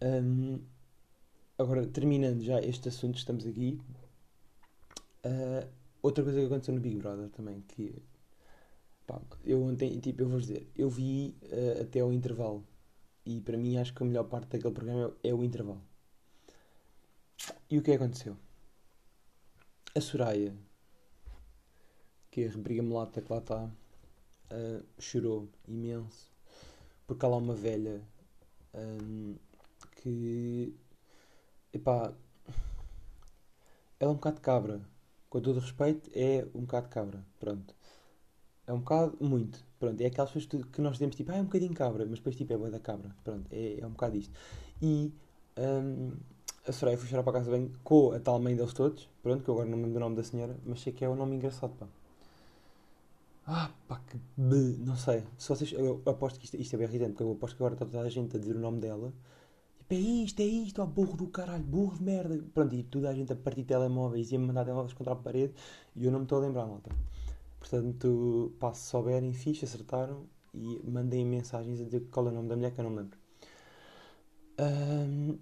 Um, 0.03 0.61
agora, 1.59 1.87
terminando 1.87 2.43
já 2.43 2.61
este 2.61 2.89
assunto, 2.89 3.19
estamos 3.19 3.47
aqui. 3.47 3.81
Uh, 5.25 5.80
outra 6.03 6.25
coisa 6.25 6.41
que 6.41 6.47
aconteceu 6.47 6.75
no 6.75 6.81
Big 6.81 6.97
Brother 6.97 7.29
também, 7.31 7.61
que 7.63 8.03
pá, 9.07 9.21
eu 9.45 9.63
ontem, 9.63 9.99
tipo, 10.01 10.23
eu 10.23 10.29
vou 10.29 10.41
dizer, 10.41 10.71
eu 10.77 10.89
vi 10.91 11.37
uh, 11.45 11.83
até 11.83 12.01
ao 12.01 12.13
intervalo 12.13 12.65
e 13.25 13.41
para 13.41 13.57
mim 13.57 13.77
acho 13.77 13.95
que 13.95 14.03
a 14.03 14.07
melhor 14.07 14.25
parte 14.25 14.49
daquele 14.49 14.75
programa 14.75 15.15
é, 15.23 15.29
é 15.29 15.35
o 15.35 15.45
intervalo. 15.45 15.83
E 17.71 17.79
o 17.79 17.83
que 17.83 17.93
aconteceu? 17.93 18.37
A 19.95 20.01
Soraya, 20.01 20.55
que 22.31 22.43
é 22.43 22.49
a 22.49 22.51
rebriga 22.51 22.83
mulata 22.83 23.21
que 23.21 23.33
lá 23.33 23.39
está, 23.39 23.65
uh, 23.65 24.85
chorou 24.99 25.49
imenso 25.67 26.31
porque 27.11 27.27
há 27.27 27.29
lá 27.29 27.39
uma 27.39 27.57
velha 27.57 28.01
um, 28.73 29.35
que 29.97 30.73
epá, 31.73 32.15
ela 33.99 34.13
é 34.13 34.13
um 34.13 34.15
bocado 34.15 34.41
cabra. 34.41 34.81
Com 35.31 35.41
todo 35.41 35.61
respeito, 35.61 36.11
é 36.13 36.47
um 36.55 36.63
bocado 36.63 36.89
cabra. 36.89 37.25
Pronto. 37.39 37.75
É 38.67 38.73
um 38.73 38.81
bocado, 38.81 39.17
muito. 39.21 39.65
Pronto. 39.79 40.01
É 40.01 40.07
aquelas 40.07 40.31
pessoas 40.31 40.65
que 40.65 40.81
nós 40.83 40.95
dizemos 40.95 41.17
tipo, 41.17 41.33
ah, 41.33 41.37
é 41.37 41.41
um 41.41 41.45
bocadinho 41.45 41.73
cabra, 41.73 42.05
mas 42.05 42.19
depois 42.19 42.37
tipo, 42.37 42.53
é 42.53 42.57
boa 42.57 42.71
da 42.71 42.81
cabra. 42.81 43.15
Pronto. 43.25 43.47
É, 43.53 43.81
é 43.81 43.87
um 43.87 43.91
bocado 43.91 44.17
isto. 44.17 44.35
E 44.83 45.13
um, 45.57 46.13
a 46.67 46.73
Soraya 46.73 46.99
foi 46.99 47.09
chorar 47.09 47.23
para 47.23 47.35
casa 47.35 47.51
bem 47.51 47.73
com 47.85 48.13
a 48.13 48.21
tal 48.21 48.39
mãe 48.41 48.57
deles 48.57 48.73
todos. 48.73 49.09
Pronto, 49.23 49.43
que 49.45 49.49
eu 49.49 49.55
agora 49.55 49.69
não 49.69 49.79
me 49.79 49.85
lembro 49.85 50.01
do 50.01 50.01
nome 50.01 50.17
da 50.17 50.25
senhora, 50.25 50.57
mas 50.67 50.81
sei 50.81 50.93
que 50.93 51.05
é 51.05 51.09
um 51.09 51.15
nome 51.17 51.37
engraçado, 51.37 51.73
pá. 51.79 51.87
Ah, 53.47 53.71
pá, 53.89 54.01
que. 54.07 54.19
Não 54.37 54.97
sei. 54.97 55.25
Se 55.39 55.49
vocês. 55.49 55.73
Eu 55.73 56.03
aposto 56.07 56.39
que 56.39 56.45
isto, 56.45 56.57
isto 56.57 56.75
é 56.75 56.79
bem 56.79 56.89
irritante, 56.89 57.13
porque 57.13 57.25
eu 57.25 57.33
aposto 57.33 57.57
que 57.57 57.63
agora 57.63 57.75
está 57.75 57.87
toda 57.87 58.03
a 58.03 58.09
gente 58.09 58.37
a 58.37 58.41
dizer 58.41 58.57
o 58.57 58.61
nome 58.61 58.81
dela 58.81 59.13
é 59.95 59.99
isto, 59.99 60.41
é 60.41 60.45
isto, 60.45 60.83
ó 60.83 60.87
burro 60.87 61.17
do 61.17 61.29
caralho, 61.29 61.65
burro 61.65 61.97
de 61.97 62.03
merda. 62.03 62.45
Pronto, 62.55 62.75
e 62.75 62.83
toda 62.83 63.11
a 63.11 63.15
gente 63.15 63.33
a 63.33 63.37
partir 63.37 63.63
de 63.63 63.69
telemóveis 63.69 64.31
e 64.31 64.37
a 64.37 64.39
mandar 64.39 64.65
telemóveis 64.65 64.93
contra 64.93 65.13
a 65.13 65.17
parede 65.17 65.55
e 65.97 66.05
eu 66.05 66.13
não 66.13 66.21
me 66.21 66.25
estou 66.25 66.39
a 66.39 66.43
lembrar, 66.43 66.67
malta. 66.67 66.91
Portanto, 67.59 68.53
pá, 68.59 68.73
se 68.73 68.89
souberem, 68.89 69.33
fixe, 69.33 69.65
acertaram 69.65 70.27
e 70.55 70.81
mandem 70.85 71.25
mensagens 71.25 71.81
a 71.81 71.85
dizer 71.85 72.01
qual 72.11 72.27
é 72.29 72.31
o 72.31 72.35
nome 72.35 72.49
da 72.49 72.57
mulher 72.57 72.73
que 72.73 72.81
eu 72.81 72.85
não 72.85 72.91
me 72.91 72.99
lembro. 72.99 73.19
Um, 74.59 75.39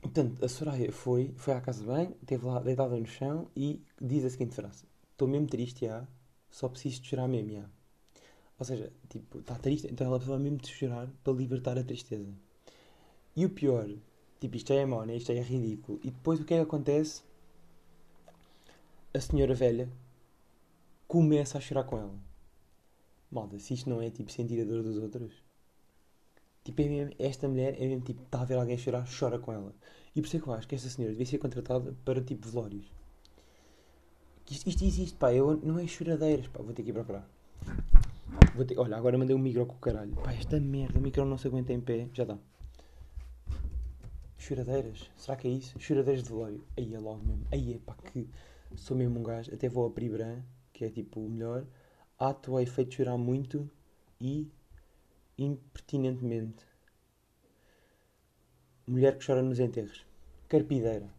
portanto, 0.00 0.44
a 0.44 0.48
Soraya 0.48 0.92
foi, 0.92 1.32
foi 1.36 1.54
à 1.54 1.60
casa 1.60 1.80
de 1.80 1.86
banho, 1.86 2.16
esteve 2.22 2.44
lá 2.46 2.60
deitada 2.60 2.96
no 2.96 3.06
chão 3.06 3.48
e 3.56 3.82
diz 4.00 4.24
a 4.24 4.30
seguinte 4.30 4.54
frase: 4.54 4.84
Estou 5.12 5.28
mesmo 5.28 5.46
triste, 5.46 5.86
já, 5.86 6.06
só 6.50 6.68
preciso 6.68 7.02
de 7.02 7.08
chorar 7.08 7.28
mesmo, 7.28 7.52
já. 7.52 7.64
Ou 8.58 8.64
seja, 8.64 8.92
tipo, 9.08 9.38
está 9.40 9.54
triste, 9.56 9.88
então 9.90 10.06
ela 10.06 10.18
precisa 10.18 10.38
mesmo 10.38 10.58
de 10.58 10.68
chorar 10.68 11.08
para 11.22 11.32
libertar 11.32 11.78
a 11.78 11.84
tristeza. 11.84 12.32
E 13.36 13.44
o 13.44 13.50
pior, 13.50 13.86
tipo, 14.40 14.56
isto 14.56 14.72
é 14.72 14.86
mau, 14.86 15.04
né? 15.04 15.14
isto 15.16 15.30
é 15.30 15.40
ridículo. 15.40 16.00
E 16.02 16.10
depois 16.10 16.40
o 16.40 16.44
que 16.44 16.54
é 16.54 16.56
que 16.56 16.62
acontece? 16.62 17.22
A 19.12 19.20
senhora 19.20 19.54
velha 19.54 19.90
começa 21.06 21.58
a 21.58 21.60
chorar 21.60 21.84
com 21.84 21.98
ela. 21.98 22.14
Malta, 23.30 23.58
se 23.58 23.74
isto 23.74 23.90
não 23.90 24.00
é 24.00 24.10
tipo 24.10 24.32
sentir 24.32 24.60
a 24.62 24.64
dor 24.64 24.82
dos 24.82 24.96
outros. 24.96 25.34
Tipo, 26.64 26.82
é 26.82 26.88
mesmo, 26.88 27.14
esta 27.18 27.46
mulher 27.46 27.76
é 27.80 27.86
mesmo 27.86 28.04
tipo, 28.04 28.22
está 28.22 28.40
a 28.40 28.44
ver 28.44 28.54
alguém 28.54 28.78
chorar, 28.78 29.06
chora 29.06 29.38
com 29.38 29.52
ela. 29.52 29.74
E 30.14 30.20
por 30.20 30.26
isso 30.26 30.38
é 30.38 30.40
que 30.40 30.48
eu 30.48 30.54
acho 30.54 30.66
que 30.66 30.74
esta 30.74 30.88
senhora 30.88 31.12
devia 31.12 31.26
ser 31.26 31.38
contratada 31.38 31.94
para 32.04 32.22
tipo 32.22 32.48
velórios. 32.48 32.90
Isto, 34.50 34.68
isto 34.68 34.84
existe, 34.84 35.16
pá, 35.16 35.32
eu, 35.34 35.56
não 35.58 35.78
é 35.78 35.86
choradeiras, 35.86 36.48
pá, 36.48 36.62
vou 36.62 36.72
ter 36.72 36.82
que 36.82 36.90
ir 36.90 36.92
procurar. 36.92 37.28
Vou 38.54 38.64
ter, 38.64 38.78
olha, 38.78 38.96
agora 38.96 39.18
mandei 39.18 39.36
um 39.36 39.38
micro 39.38 39.66
com 39.66 39.74
o 39.74 39.78
caralho. 39.78 40.14
Pá, 40.16 40.32
esta 40.32 40.58
merda, 40.58 40.98
o 40.98 41.02
micro 41.02 41.24
não 41.24 41.36
se 41.36 41.46
aguenta 41.46 41.72
em 41.72 41.80
pé, 41.80 42.08
já 42.14 42.24
dá. 42.24 42.38
Choradeiras? 44.46 45.10
Será 45.16 45.36
que 45.36 45.48
é 45.48 45.50
isso? 45.50 45.76
Choradeiras 45.80 46.22
de 46.22 46.28
velório. 46.28 46.64
Aí 46.78 46.94
é 46.94 47.00
logo 47.00 47.20
mesmo. 47.26 47.44
Aí 47.50 47.74
é 47.74 47.78
pá, 47.78 47.96
que 47.96 48.28
sou 48.76 48.96
mesmo 48.96 49.18
um 49.18 49.22
gajo. 49.24 49.52
Até 49.52 49.68
vou 49.68 49.84
a 49.88 49.90
Pribran, 49.90 50.40
que 50.72 50.84
é 50.84 50.88
tipo 50.88 51.18
o 51.18 51.28
melhor. 51.28 51.66
Ato 52.16 52.56
a 52.56 52.62
efeito 52.62 52.94
chorar 52.94 53.16
muito 53.18 53.68
e 54.20 54.48
impertinentemente. 55.36 56.64
Mulher 58.86 59.18
que 59.18 59.26
chora 59.26 59.42
nos 59.42 59.58
enterros. 59.58 60.06
Carpideira. 60.48 61.10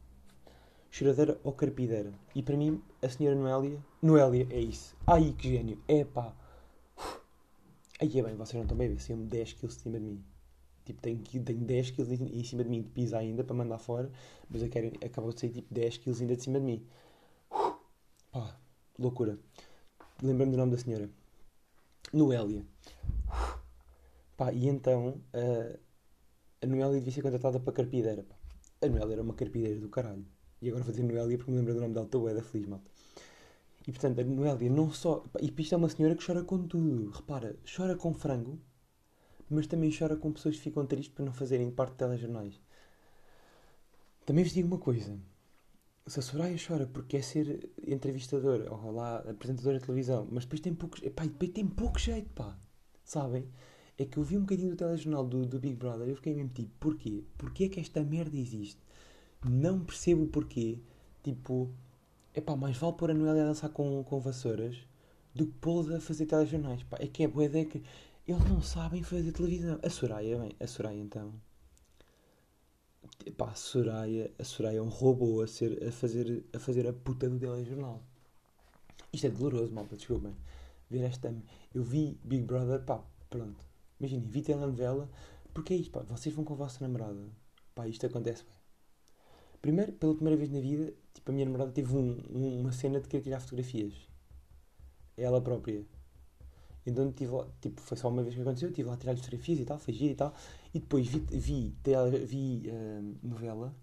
Choradeira 0.89 1.37
ou 1.43 1.51
carpideira. 1.51 2.13
E 2.33 2.41
para 2.41 2.55
mim, 2.55 2.81
a 3.03 3.09
senhora 3.09 3.35
Noélia. 3.35 3.77
Noélia 4.01 4.47
é 4.49 4.61
isso. 4.61 4.95
Ai 5.05 5.35
que 5.37 5.49
gênio. 5.49 5.83
É 5.85 6.05
pá. 6.05 6.33
Aí 7.99 8.19
é 8.19 8.23
bem, 8.23 8.35
vocês 8.35 8.53
não 8.53 8.61
estão 8.61 8.77
bem 8.77 8.87
a 8.87 8.91
ver. 8.91 9.01
Saiam 9.01 9.25
10 9.25 9.51
kg 9.51 9.67
de 9.67 9.73
cima 9.73 9.99
de 9.99 10.05
mim. 10.05 10.36
Tipo, 10.87 11.01
tenho, 11.01 11.19
tenho 11.43 11.65
10 11.65 11.91
kg 11.91 12.13
em 12.13 12.43
cima 12.45 12.63
de 12.63 12.69
mim 12.69 12.81
de 12.81 12.89
pizza 12.89 13.17
ainda 13.17 13.43
para 13.43 13.53
mandar 13.53 13.77
fora, 13.77 14.09
mas 14.49 14.61
eu 14.61 14.69
quero, 14.69 14.87
acabou 15.05 15.33
de 15.33 15.41
sair 15.41 15.49
tipo 15.49 15.73
10 15.73 15.97
kg 15.97 16.21
ainda 16.21 16.35
de 16.37 16.43
cima 16.43 16.59
de 16.59 16.65
mim. 16.65 16.87
Uh, 17.51 17.75
pá, 18.31 18.57
loucura. 18.97 19.37
Lembrando 20.23 20.51
do 20.51 20.57
nome 20.57 20.71
da 20.71 20.77
senhora. 20.77 21.09
Noélia. 22.13 22.65
Uh, 23.27 23.59
pá, 24.37 24.53
e 24.53 24.69
então 24.69 25.21
uh, 25.33 25.79
a 26.61 26.65
Noélia 26.65 26.99
devia 26.99 27.11
ser 27.11 27.21
contratada 27.21 27.59
para 27.59 27.73
carpideira. 27.73 28.23
Pá. 28.23 28.35
A 28.81 28.87
Noélia 28.87 29.15
era 29.15 29.21
uma 29.21 29.33
carpideira 29.33 29.77
do 29.81 29.89
caralho. 29.89 30.25
E 30.61 30.69
agora 30.69 30.85
vou 30.85 30.93
dizer 30.93 31.03
Noélia 31.03 31.37
porque 31.37 31.51
me 31.51 31.57
lembro 31.57 31.73
do 31.73 31.81
nome 31.81 31.93
dela. 31.93 32.05
Estou 32.05 32.29
é 32.29 32.33
da 32.33 32.41
feliz, 32.41 32.65
malta. 32.65 32.89
E 33.85 33.91
portanto, 33.91 34.21
a 34.21 34.23
Noélia 34.23 34.69
não 34.69 34.89
só. 34.89 35.21
E 35.41 35.53
isto 35.61 35.75
é 35.75 35.77
uma 35.77 35.89
senhora 35.89 36.15
que 36.15 36.25
chora 36.25 36.45
com 36.45 36.65
tudo. 36.65 37.09
Repara, 37.11 37.57
chora 37.75 37.93
com 37.97 38.13
frango 38.13 38.57
mas 39.49 39.67
também 39.67 39.91
chora 39.97 40.15
com 40.15 40.31
pessoas 40.31 40.55
que 40.55 40.61
ficam 40.61 40.85
tristes 40.85 41.13
por 41.13 41.23
não 41.23 41.33
fazerem 41.33 41.71
parte 41.71 41.91
de 41.91 41.97
telejornais. 41.97 42.59
Também 44.25 44.43
vos 44.43 44.53
digo 44.53 44.67
uma 44.67 44.77
coisa. 44.77 45.17
Se 46.05 46.19
a 46.19 46.21
Soraya 46.21 46.57
chora 46.57 46.87
porque 46.87 47.17
quer 47.17 47.23
ser 47.23 47.69
entrevistadora 47.85 48.71
ou 48.73 48.91
lá 48.91 49.19
apresentadora 49.19 49.79
de 49.79 49.85
televisão, 49.85 50.27
mas 50.31 50.43
depois 50.45 50.61
tem 50.61 50.73
pouco, 50.73 50.97
epá, 51.05 51.23
depois 51.23 51.51
tem 51.51 51.67
pouco 51.67 51.99
jeito, 51.99 52.29
pá. 52.33 52.57
Sabem? 53.03 53.47
É 53.97 54.05
que 54.05 54.17
eu 54.17 54.23
vi 54.23 54.37
um 54.37 54.41
bocadinho 54.41 54.71
do 54.71 54.75
telejornal 54.75 55.25
do, 55.25 55.45
do 55.45 55.59
Big 55.59 55.75
Brother 55.75 56.07
e 56.07 56.11
eu 56.11 56.15
fiquei 56.15 56.33
mesmo 56.33 56.49
tipo, 56.49 56.71
porquê? 56.79 57.23
Porquê 57.37 57.63
é 57.65 57.69
que 57.69 57.79
esta 57.79 58.03
merda 58.03 58.37
existe? 58.37 58.79
Não 59.49 59.79
percebo 59.79 60.23
o 60.23 60.27
porquê. 60.27 60.79
Tipo, 61.23 61.69
epá, 62.35 62.55
mais 62.55 62.77
vale 62.77 62.93
pôr 62.93 63.11
a 63.11 63.13
Noelia 63.13 63.43
a 63.43 63.47
dançar 63.47 63.69
com, 63.69 64.03
com 64.03 64.19
vassouras 64.19 64.77
do 65.33 65.47
que 65.47 65.53
pô-la 65.53 65.97
a 65.97 66.01
fazer 66.01 66.25
telejornais, 66.25 66.83
pá. 66.83 66.97
É 66.99 67.07
que 67.07 67.23
é 67.23 67.27
boa 67.27 67.45
ideia 67.45 67.65
que 67.65 67.81
eles 68.27 68.43
não 68.49 68.61
sabem 68.61 69.01
fazer 69.03 69.31
televisão. 69.31 69.79
A 69.81 69.89
Soraya, 69.89 70.37
bem, 70.37 70.51
a 70.59 70.67
Soraya 70.67 70.99
então. 70.99 71.33
Pá, 73.37 73.51
a 73.51 73.55
Soraya, 73.55 74.31
a 74.37 74.43
Soraya 74.43 74.79
é 74.79 74.81
um 74.81 74.89
robô 74.89 75.41
a, 75.41 75.47
ser, 75.47 75.81
a, 75.87 75.91
fazer, 75.91 76.43
a 76.53 76.59
fazer 76.59 76.87
a 76.87 76.93
puta 76.93 77.29
do 77.29 77.39
telejornal. 77.39 78.03
Isto 79.13 79.27
é 79.27 79.29
doloroso, 79.29 79.73
malta, 79.73 79.95
desculpem. 79.95 80.35
Ver 80.89 81.03
esta. 81.03 81.33
Eu 81.73 81.83
vi 81.83 82.19
Big 82.23 82.43
Brother, 82.43 82.83
pá, 82.83 83.01
pronto. 83.29 83.65
Imaginem, 83.99 84.27
vi 84.27 84.41
telenovela. 84.41 85.09
Porque 85.53 85.73
é 85.73 85.77
isto, 85.77 85.91
pá, 85.91 86.01
vocês 86.01 86.35
vão 86.35 86.43
com 86.43 86.53
a 86.53 86.57
vossa 86.57 86.85
namorada. 86.85 87.29
Pá, 87.73 87.87
isto 87.87 88.05
acontece 88.05 88.43
bem. 88.43 88.53
Primeiro, 89.61 89.93
pela 89.93 90.13
primeira 90.13 90.37
vez 90.37 90.49
na 90.51 90.59
vida, 90.59 90.93
tipo, 91.13 91.31
a 91.31 91.33
minha 91.33 91.45
namorada 91.45 91.71
teve 91.71 91.95
um, 91.95 92.21
um, 92.29 92.59
uma 92.61 92.71
cena 92.73 92.99
de 92.99 93.07
querer 93.07 93.23
tirar 93.23 93.39
fotografias. 93.39 93.93
Ela 95.15 95.41
própria. 95.41 95.83
Então, 96.87 97.11
tive 97.11 97.33
tipo, 97.61 97.81
foi 97.81 97.97
só 97.97 98.07
uma 98.07 98.23
vez 98.23 98.33
que 98.33 98.41
aconteceu, 98.41 98.69
estive 98.69 98.87
lá 98.87 98.95
a 98.95 98.97
tirar 98.97 99.15
fotografias 99.15 99.59
e 99.59 99.65
tal, 99.65 99.77
foi 99.77 99.93
giro 99.93 100.13
e 100.13 100.15
tal. 100.15 100.33
E 100.73 100.79
depois 100.79 101.07
vi, 101.07 101.19
vi, 101.31 101.75
vi 102.25 102.63
uh, 102.69 103.27
novela 103.27 103.75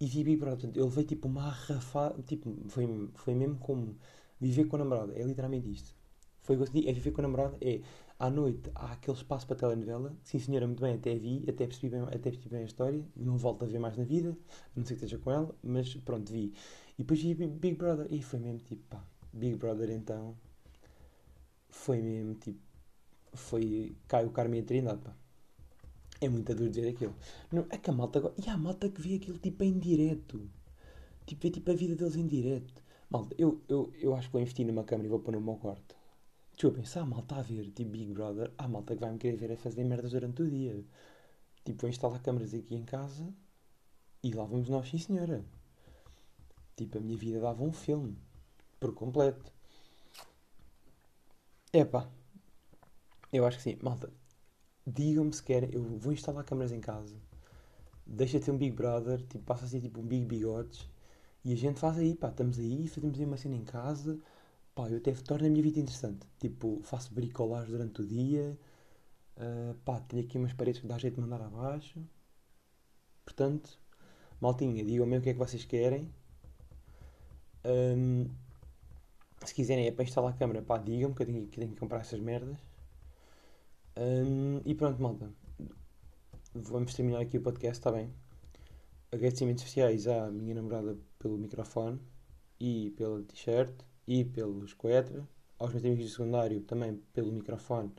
e 0.00 0.06
vi 0.06 0.24
Big 0.24 0.36
Brother. 0.38 0.60
Portanto, 0.60 0.76
eu 0.78 0.86
levei 0.86 1.04
tipo 1.04 1.28
uma 1.28 1.44
arrafada, 1.44 2.22
tipo, 2.22 2.56
foi, 2.68 3.10
foi 3.14 3.34
mesmo 3.34 3.56
como 3.58 3.96
viver 4.40 4.64
com 4.64 4.76
a 4.76 4.78
namorada. 4.80 5.12
É 5.14 5.22
literalmente 5.22 5.70
isto. 5.70 5.94
Foi 6.42 6.56
o 6.56 6.62
é 6.62 6.92
viver 6.92 7.10
com 7.12 7.20
a 7.20 7.22
namorada, 7.22 7.56
é 7.60 7.80
à 8.18 8.30
noite 8.30 8.70
há 8.74 8.92
aquele 8.92 9.16
espaço 9.16 9.46
para 9.46 9.56
telenovela. 9.56 10.14
Sim, 10.22 10.38
senhora, 10.38 10.66
muito 10.66 10.80
bem, 10.80 10.94
até 10.94 11.14
vi, 11.14 11.44
até 11.48 11.66
percebi 11.66 11.90
bem, 11.90 12.02
até 12.02 12.18
percebi 12.18 12.48
bem 12.48 12.62
a 12.62 12.66
história. 12.66 13.04
Não 13.16 13.36
volto 13.36 13.64
a 13.64 13.68
ver 13.68 13.78
mais 13.78 13.96
na 13.96 14.04
vida, 14.04 14.30
a 14.30 14.78
não 14.78 14.86
sei 14.86 14.96
que 14.96 15.04
esteja 15.04 15.18
com 15.22 15.30
ela, 15.30 15.54
mas 15.62 15.94
pronto, 15.96 16.30
vi. 16.32 16.52
E 16.98 17.02
depois 17.02 17.20
vi 17.20 17.34
Big 17.34 17.76
Brother 17.76 18.06
e 18.10 18.22
foi 18.22 18.38
mesmo 18.38 18.58
tipo, 18.60 18.82
pá, 18.88 19.04
Big 19.32 19.56
Brother 19.56 19.90
então 19.90 20.36
foi 21.74 22.00
mesmo 22.00 22.34
tipo. 22.36 22.60
Foi. 23.34 23.96
Cai 24.08 24.24
o 24.24 24.30
Carmen 24.30 24.60
e 24.60 24.62
Trindade, 24.62 25.00
pá. 25.02 25.14
É 26.20 26.28
muito 26.28 26.54
duro 26.54 26.70
dizer 26.70 26.88
aquilo. 26.88 27.14
Não, 27.52 27.66
é 27.68 27.76
que 27.76 27.90
a 27.90 27.92
malta 27.92 28.18
agora. 28.20 28.34
E 28.38 28.48
há 28.48 28.54
a 28.54 28.58
malta 28.58 28.88
que 28.88 29.00
vê 29.00 29.16
aquilo 29.16 29.38
tipo 29.38 29.62
em 29.64 29.78
direto. 29.78 30.48
Tipo, 31.26 31.42
vê 31.42 31.50
tipo 31.50 31.70
a 31.70 31.74
vida 31.74 31.96
deles 31.96 32.16
em 32.16 32.26
direto. 32.26 32.82
Malta, 33.10 33.34
eu, 33.38 33.60
eu, 33.68 33.92
eu 33.94 34.14
acho 34.14 34.28
que 34.28 34.32
vou 34.32 34.40
investir 34.40 34.66
numa 34.66 34.84
câmera 34.84 35.06
e 35.08 35.10
vou 35.10 35.18
pôr 35.18 35.32
no 35.32 35.40
meu 35.40 35.56
quarto. 35.56 35.94
Desculpem, 36.52 36.84
se 36.84 36.98
há 36.98 37.04
malta 37.04 37.36
a 37.36 37.42
ver 37.42 37.70
tipo 37.72 37.90
Big 37.90 38.12
Brother, 38.12 38.52
há 38.56 38.68
malta 38.68 38.94
que 38.94 39.00
vai 39.00 39.10
me 39.10 39.18
querer 39.18 39.36
ver 39.36 39.52
a 39.52 39.56
fazer 39.56 39.84
merdas 39.84 40.12
durante 40.12 40.42
o 40.42 40.48
dia. 40.48 40.84
Tipo, 41.64 41.82
vou 41.82 41.90
instalar 41.90 42.22
câmeras 42.22 42.54
aqui 42.54 42.74
em 42.74 42.84
casa 42.84 43.26
e 44.22 44.32
lá 44.32 44.44
vamos 44.44 44.68
nós, 44.68 44.88
sim 44.88 44.98
senhora. 44.98 45.44
Tipo, 46.76 46.98
a 46.98 47.00
minha 47.00 47.18
vida 47.18 47.40
dava 47.40 47.62
um 47.62 47.72
filme. 47.72 48.16
Por 48.80 48.94
completo. 48.94 49.53
Epá, 51.74 52.08
eu 53.32 53.44
acho 53.44 53.56
que 53.58 53.64
sim. 53.64 53.76
Malta, 53.82 54.12
digam-me 54.86 55.32
se 55.32 55.42
querem. 55.42 55.70
Eu 55.72 55.82
vou 55.98 56.12
instalar 56.12 56.44
câmaras 56.44 56.72
em 56.72 56.80
casa. 56.80 57.16
Deixa 58.06 58.40
ter 58.40 58.50
um 58.52 58.58
Big 58.58 58.76
Brother, 58.76 59.20
tipo, 59.26 59.44
passa 59.44 59.64
assim 59.66 59.80
tipo 59.80 60.00
um 60.00 60.06
Big 60.06 60.26
Bigodes. 60.26 60.88
E 61.44 61.52
a 61.52 61.56
gente 61.56 61.80
faz 61.80 61.98
aí, 61.98 62.14
pá, 62.14 62.28
estamos 62.30 62.58
aí, 62.58 62.88
fazemos 62.88 63.18
aí 63.18 63.26
uma 63.26 63.36
cena 63.36 63.56
em 63.56 63.64
casa. 63.64 64.20
Pá, 64.74 64.88
eu 64.90 64.98
até 64.98 65.12
torno 65.14 65.46
a 65.46 65.50
minha 65.50 65.62
vida 65.62 65.80
interessante. 65.80 66.26
Tipo, 66.40 66.80
faço 66.84 67.14
bricolagem 67.14 67.70
durante 67.72 68.02
o 68.02 68.06
dia. 68.06 68.58
Uh, 69.36 69.74
pá, 69.84 70.00
tenho 70.00 70.24
aqui 70.24 70.38
umas 70.38 70.52
paredes 70.54 70.80
que 70.80 70.86
dá 70.88 70.98
jeito 70.98 71.16
de 71.16 71.20
mandar 71.22 71.42
abaixo. 71.42 72.00
Portanto, 73.24 73.78
Maltinha, 74.40 74.84
digam-me 74.84 75.18
o 75.18 75.22
que 75.22 75.30
é 75.30 75.32
que 75.32 75.38
vocês 75.38 75.64
querem. 75.64 76.12
Ahm, 77.64 78.28
se 79.48 79.54
quiserem 79.54 79.86
é 79.86 79.92
para 79.92 80.04
instalar 80.04 80.32
a 80.32 80.36
câmera, 80.36 80.62
pá, 80.62 80.78
digam-me 80.78 81.14
que 81.14 81.22
eu 81.22 81.26
tenho, 81.26 81.46
que 81.46 81.58
tenho 81.60 81.72
que 81.72 81.80
comprar 81.80 82.00
essas 82.00 82.20
merdas. 82.20 82.58
Ahm, 83.96 84.60
e 84.64 84.74
pronto, 84.74 85.00
malta. 85.00 85.30
Vamos 86.54 86.94
terminar 86.94 87.20
aqui 87.20 87.38
o 87.38 87.42
podcast, 87.42 87.78
está 87.78 87.92
bem? 87.92 88.12
Agradecimentos 89.12 89.64
especiais 89.64 90.06
à 90.06 90.30
minha 90.30 90.54
namorada 90.54 90.96
pelo 91.18 91.38
microfone 91.38 92.00
e 92.60 92.90
pela 92.96 93.22
t-shirt 93.22 93.74
e 94.06 94.24
pelos 94.24 94.74
coetra. 94.74 95.26
Aos 95.58 95.72
meus 95.72 95.84
amigos 95.84 96.04
de 96.04 96.10
secundário 96.10 96.60
também 96.62 97.00
pelo 97.12 97.32
microfone, 97.32 97.92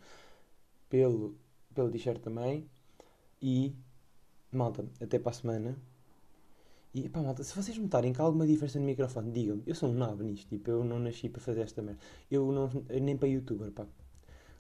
pelo, 0.89 1.35
pelo 1.73 1.89
t-shirt 1.91 2.21
também. 2.21 2.69
E, 3.41 3.75
malta, 4.51 4.85
até 5.01 5.19
para 5.19 5.31
a 5.31 5.33
semana. 5.33 5.77
E 6.95 7.09
pá, 7.09 7.21
malta, 7.21 7.43
se 7.43 7.53
vocês 7.53 7.77
notarem 7.77 8.13
que 8.13 8.21
há 8.21 8.23
alguma 8.23 8.47
diferença 8.47 8.79
no 8.79 8.85
microfone, 8.85 9.29
digam-me. 9.29 9.63
Eu 9.67 9.75
sou 9.75 9.89
um 9.89 9.93
nabo 9.93 10.23
nisto, 10.23 10.47
tipo, 10.47 10.71
eu 10.71 10.81
não 10.85 10.97
nasci 10.97 11.27
para 11.27 11.41
fazer 11.41 11.61
esta 11.61 11.81
merda. 11.81 11.99
Eu 12.31 12.49
não, 12.53 12.69
nem 13.01 13.17
para 13.17 13.27
youtuber, 13.27 13.69
pá. 13.71 13.85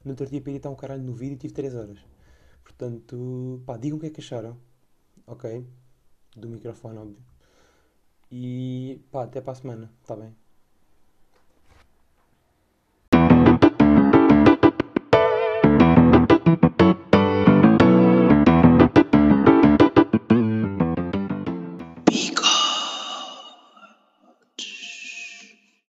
No 0.03 0.11
outro 0.11 0.27
dia 0.27 0.41
para 0.41 0.51
editar 0.51 0.69
um 0.69 0.75
caralho 0.75 1.01
no 1.01 1.13
vídeo 1.13 1.37
tive 1.37 1.53
3 1.53 1.73
horas. 1.75 1.99
Portanto, 2.61 3.63
pá, 3.65 3.77
digam 3.77 3.97
o 3.97 4.01
que 4.01 4.07
é 4.07 4.09
que 4.09 4.19
acharam. 4.19 4.57
Ok? 5.25 5.65
Do 6.35 6.49
microfone, 6.49 6.97
óbvio. 6.99 7.23
E 8.29 9.01
pá, 9.11 9.23
até 9.23 9.39
para 9.39 9.53
a 9.53 9.55
semana, 9.55 9.91
está 10.01 10.15
bem? 10.15 10.35